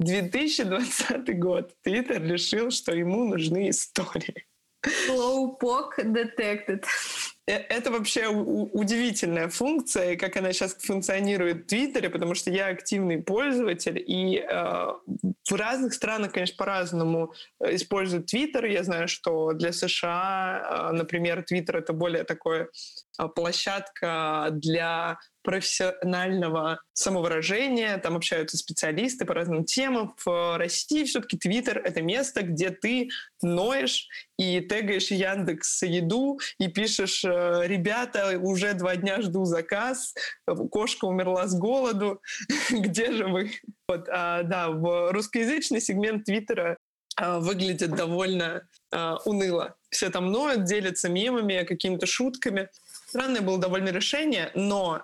2020 0.00 1.38
год. 1.38 1.74
Твиттер 1.82 2.22
решил, 2.22 2.70
что 2.70 2.94
ему 2.94 3.24
нужны 3.24 3.68
истории. 3.70 4.46
Slowpoke 4.86 6.04
detected. 6.04 6.84
Э, 7.48 7.64
это 7.68 7.90
вообще 7.90 8.26
удивительная 8.28 9.48
функция, 9.48 10.16
как 10.16 10.36
она 10.36 10.52
сейчас 10.52 10.74
функционирует 10.74 11.64
в 11.64 11.66
Твиттере, 11.66 12.10
потому 12.10 12.34
что 12.34 12.50
я 12.50 12.66
активный 12.66 13.22
пользователь, 13.22 14.02
и 14.06 14.38
э, 14.38 14.92
в 15.50 15.54
разных 15.54 15.94
странах, 15.94 16.32
конечно, 16.32 16.56
по-разному 16.56 17.32
э, 17.60 17.74
используют 17.74 18.26
Твиттер. 18.26 18.66
Я 18.66 18.84
знаю, 18.84 19.08
что 19.08 19.52
для 19.52 19.72
США, 19.72 20.90
э, 20.90 20.92
например, 20.92 21.42
Твиттер— 21.42 21.76
это 21.78 21.92
более 21.92 22.24
такое 22.24 22.68
э, 23.18 23.28
площадка 23.28 24.48
для 24.52 25.18
профессионального 25.42 26.80
самовыражения, 26.92 27.96
там 27.96 28.16
общаются 28.16 28.58
специалисты 28.58 29.24
по 29.24 29.32
разным 29.32 29.64
темам. 29.64 30.14
В 30.22 30.58
России 30.58 31.04
все-таки 31.04 31.38
Твиттер— 31.38 31.78
это 31.84 32.02
место, 32.02 32.42
где 32.42 32.68
ты 32.68 33.08
ноешь 33.40 34.08
и 34.38 34.60
тегаешь 34.60 35.10
Яндекс 35.10 35.82
еду 35.84 36.38
и 36.58 36.68
пишешь 36.68 37.24
«Ребята, 37.64 38.38
уже 38.38 38.74
два 38.74 38.96
дня 38.96 39.20
жду 39.22 39.44
заказ, 39.44 40.14
кошка 40.70 41.04
умерла 41.06 41.46
с 41.46 41.58
голоду, 41.58 42.20
где 42.70 43.12
же 43.12 43.26
вы?» 43.26 43.52
вот, 43.88 44.08
а, 44.10 44.42
Да, 44.42 44.70
в 44.70 45.12
русскоязычный 45.12 45.80
сегмент 45.80 46.24
Твиттера 46.24 46.78
а, 47.16 47.40
выглядит 47.40 47.90
довольно 47.90 48.62
а, 48.92 49.16
уныло. 49.24 49.74
Все 49.90 50.10
там 50.10 50.30
ноют, 50.30 50.64
делятся 50.64 51.08
мемами, 51.08 51.64
какими-то 51.64 52.06
шутками. 52.06 52.68
Странное 53.08 53.40
было 53.40 53.56
довольно 53.56 53.88
решение, 53.88 54.50
но 54.54 55.02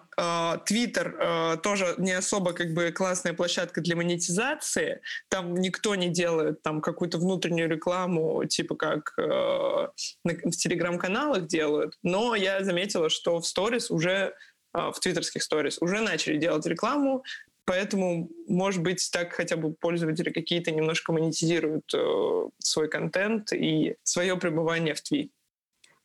Твиттер 0.67 1.17
э, 1.19 1.55
э, 1.55 1.57
тоже 1.57 1.95
не 1.97 2.13
особо 2.13 2.53
как 2.53 2.75
бы 2.75 2.93
классная 2.93 3.33
площадка 3.33 3.81
для 3.81 3.97
монетизации. 3.97 5.01
Там 5.31 5.55
никто 5.55 5.95
не 5.95 6.11
делает 6.11 6.61
там 6.61 6.83
какую-то 6.83 7.17
внутреннюю 7.17 7.67
рекламу, 7.71 8.45
типа 8.45 8.75
как 8.75 9.15
э, 9.17 9.23
в 9.23 10.51
телеграм-каналах 10.51 11.47
делают. 11.47 11.97
Но 12.03 12.35
я 12.35 12.63
заметила, 12.63 13.09
что 13.09 13.41
в 13.41 13.47
сторис 13.47 13.91
уже 13.91 14.35
э, 14.75 14.91
в 14.93 15.01
твиттерских 15.01 15.43
сторис 15.43 15.79
уже 15.81 16.01
начали 16.01 16.37
делать 16.37 16.67
рекламу, 16.67 17.25
поэтому, 17.65 18.29
может 18.47 18.83
быть, 18.83 19.09
так 19.15 19.33
хотя 19.33 19.57
бы 19.57 19.73
пользователи 19.73 20.29
какие-то 20.29 20.73
немножко 20.73 21.15
монетизируют 21.15 21.95
э, 21.95 22.49
свой 22.59 22.91
контент 22.91 23.55
и 23.55 23.97
свое 24.03 24.37
пребывание 24.37 24.93
в 24.93 25.01
Твит. 25.01 25.33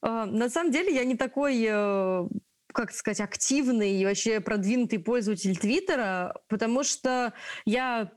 А, 0.02 0.26
на 0.26 0.50
самом 0.50 0.72
деле 0.72 0.94
я 0.94 1.04
не 1.04 1.16
такой 1.16 1.66
э, 1.68 2.28
как 2.74 2.92
сказать, 2.92 3.20
активный 3.20 4.00
и 4.00 4.06
вообще 4.06 4.40
продвинутый 4.40 5.00
пользователь 5.00 5.58
Твиттера, 5.58 6.36
потому 6.48 6.84
что 6.84 7.34
я 7.66 8.12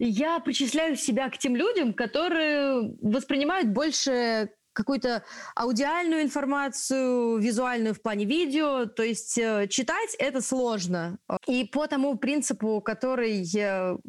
я 0.00 0.38
причисляю 0.38 0.94
себя 0.96 1.28
к 1.28 1.38
тем 1.38 1.56
людям, 1.56 1.92
которые 1.92 2.94
воспринимают 3.02 3.68
больше 3.68 4.50
какую-то 4.72 5.24
аудиальную 5.56 6.22
информацию, 6.22 7.38
визуальную 7.38 7.94
в 7.94 8.00
плане 8.00 8.24
видео. 8.24 8.86
То 8.86 9.02
есть 9.02 9.36
э, 9.36 9.66
читать 9.68 10.14
это 10.20 10.40
сложно. 10.40 11.18
И 11.48 11.64
по 11.64 11.88
тому 11.88 12.16
принципу, 12.16 12.80
который, 12.80 13.44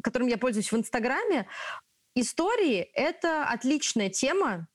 которым 0.00 0.28
я 0.28 0.38
пользуюсь 0.38 0.70
в 0.70 0.76
Инстаграме, 0.76 1.48
истории— 2.14 2.78
это 2.94 3.48
отличная 3.48 4.10
тема, 4.10 4.68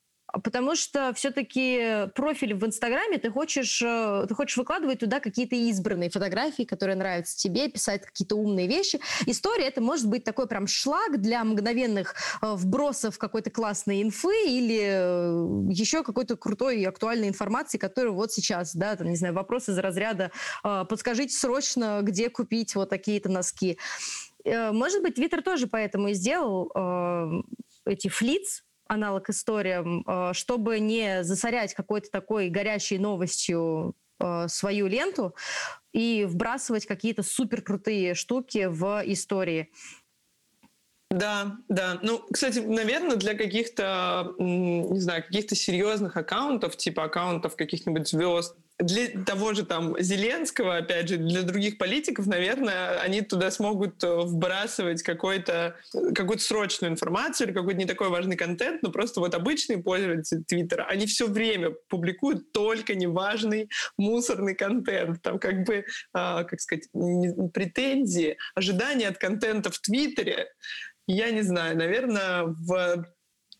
потому 0.43 0.75
что 0.75 1.13
все-таки 1.13 2.07
профиль 2.15 2.53
в 2.53 2.65
Инстаграме 2.65 3.17
ты 3.17 3.29
хочешь, 3.29 3.81
э, 3.81 4.25
ты 4.27 4.35
хочешь 4.35 4.57
выкладывать 4.57 4.99
туда 4.99 5.19
какие-то 5.19 5.55
избранные 5.55 6.09
фотографии, 6.09 6.63
которые 6.63 6.95
нравятся 6.95 7.37
тебе, 7.37 7.69
писать 7.69 8.05
какие-то 8.05 8.35
умные 8.35 8.67
вещи. 8.67 8.99
История 9.25 9.65
это 9.65 9.81
может 9.81 10.07
быть 10.07 10.23
такой 10.23 10.47
прям 10.47 10.67
шлак 10.67 11.21
для 11.21 11.43
мгновенных 11.43 12.15
э, 12.41 12.53
вбросов 12.53 13.17
какой-то 13.17 13.49
классной 13.49 14.01
инфы 14.01 14.47
или 14.47 14.79
э, 14.81 15.71
еще 15.71 16.03
какой-то 16.03 16.35
крутой 16.35 16.81
и 16.81 16.85
актуальной 16.85 17.29
информации, 17.29 17.77
которую 17.77 18.15
вот 18.15 18.31
сейчас, 18.31 18.75
да, 18.75 18.95
там, 18.95 19.07
не 19.07 19.15
знаю, 19.15 19.33
вопросы 19.33 19.71
из 19.71 19.77
разряда 19.77 20.31
«подскажите 20.63 21.35
срочно, 21.35 21.99
где 22.01 22.29
купить 22.29 22.75
вот 22.75 22.89
такие-то 22.89 23.29
носки». 23.29 23.77
Может 24.45 25.01
быть, 25.01 25.15
Твиттер 25.15 25.41
тоже 25.41 25.67
поэтому 25.67 26.09
и 26.09 26.13
сделал 26.13 26.71
эти 27.85 28.07
флиц, 28.07 28.64
аналог 28.87 29.29
историям, 29.29 30.03
э, 30.07 30.33
чтобы 30.33 30.79
не 30.79 31.23
засорять 31.23 31.73
какой-то 31.73 32.09
такой 32.11 32.49
горячей 32.49 32.97
новостью 32.97 33.95
э, 34.19 34.47
свою 34.47 34.87
ленту 34.87 35.35
и 35.93 36.25
вбрасывать 36.25 36.85
какие-то 36.85 37.23
супер 37.23 37.61
крутые 37.61 38.13
штуки 38.15 38.67
в 38.69 39.03
истории. 39.05 39.71
Да, 41.11 41.57
да. 41.69 41.99
Ну, 42.01 42.25
кстати, 42.31 42.59
наверное, 42.59 43.15
для 43.15 43.35
каких-то, 43.35 44.33
не 44.39 44.99
знаю, 44.99 45.23
каких-то 45.23 45.55
серьезных 45.55 46.17
аккаунтов, 46.17 46.75
типа 46.75 47.05
аккаунтов 47.05 47.55
каких-нибудь 47.55 48.07
звезд, 48.07 48.57
для 48.79 49.23
того 49.23 49.53
же 49.53 49.65
там 49.65 49.95
Зеленского, 49.99 50.77
опять 50.77 51.07
же, 51.07 51.17
для 51.17 51.43
других 51.43 51.77
политиков, 51.77 52.27
наверное, 52.27 52.99
они 52.99 53.21
туда 53.21 53.49
смогут 53.49 54.03
э, 54.03 54.15
вбрасывать 54.23 55.01
какой-то, 55.01 55.77
какую-то 56.13 56.43
срочную 56.43 56.91
информацию 56.91 57.47
или 57.47 57.53
какой-то 57.53 57.79
не 57.79 57.85
такой 57.85 58.09
важный 58.09 58.35
контент, 58.35 58.83
но 58.83 58.91
просто 58.91 59.21
вот 59.21 59.33
обычные 59.33 59.81
пользователи 59.81 60.43
Твиттера, 60.43 60.83
они 60.83 61.05
все 61.05 61.27
время 61.27 61.71
публикуют 61.87 62.51
только 62.51 62.95
неважный 62.95 63.69
мусорный 63.97 64.55
контент. 64.55 65.21
Там 65.21 65.39
как 65.39 65.63
бы, 65.63 65.75
э, 65.75 65.83
как 66.13 66.59
сказать, 66.59 66.89
претензии, 67.53 68.37
ожидания 68.55 69.07
от 69.07 69.17
контента 69.17 69.71
в 69.71 69.79
Твиттере, 69.79 70.49
я 71.07 71.31
не 71.31 71.43
знаю, 71.43 71.77
наверное, 71.77 72.43
в 72.43 73.05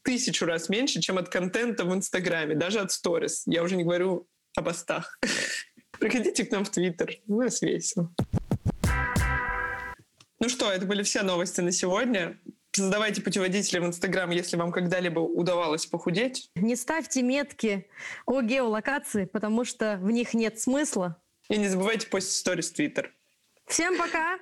тысячу 0.03 0.45
раз 0.45 0.67
меньше, 0.67 0.99
чем 0.99 1.17
от 1.17 1.29
контента 1.29 1.85
в 1.85 1.93
Инстаграме, 1.93 2.55
даже 2.55 2.79
от 2.79 2.91
сторис. 2.91 3.43
Я 3.45 3.63
уже 3.63 3.75
не 3.75 3.83
говорю 3.83 4.27
о 4.55 4.61
постах. 4.61 5.19
Приходите 5.99 6.45
к 6.45 6.51
нам 6.51 6.65
в 6.65 6.69
Твиттер. 6.69 7.17
У 7.27 7.41
нас 7.41 7.61
весело. 7.61 8.11
Ну 10.39 10.49
что, 10.49 10.71
это 10.71 10.85
были 10.85 11.03
все 11.03 11.23
новости 11.23 11.61
на 11.61 11.71
сегодня. 11.71 12.39
Создавайте 12.71 13.21
путеводители 13.21 13.79
в 13.79 13.85
Инстаграм, 13.85 14.29
если 14.31 14.57
вам 14.57 14.71
когда-либо 14.71 15.19
удавалось 15.19 15.85
похудеть. 15.85 16.49
Не 16.55 16.75
ставьте 16.75 17.21
метки 17.21 17.87
о 18.25 18.41
геолокации, 18.41 19.25
потому 19.25 19.63
что 19.63 19.97
в 20.01 20.11
них 20.11 20.33
нет 20.33 20.59
смысла. 20.59 21.21
И 21.49 21.57
не 21.57 21.69
забывайте 21.69 22.07
постить 22.07 22.35
сторис 22.35 22.69
в 22.69 22.73
Твиттер. 22.73 23.13
Всем 23.65 23.97
пока! 23.97 24.37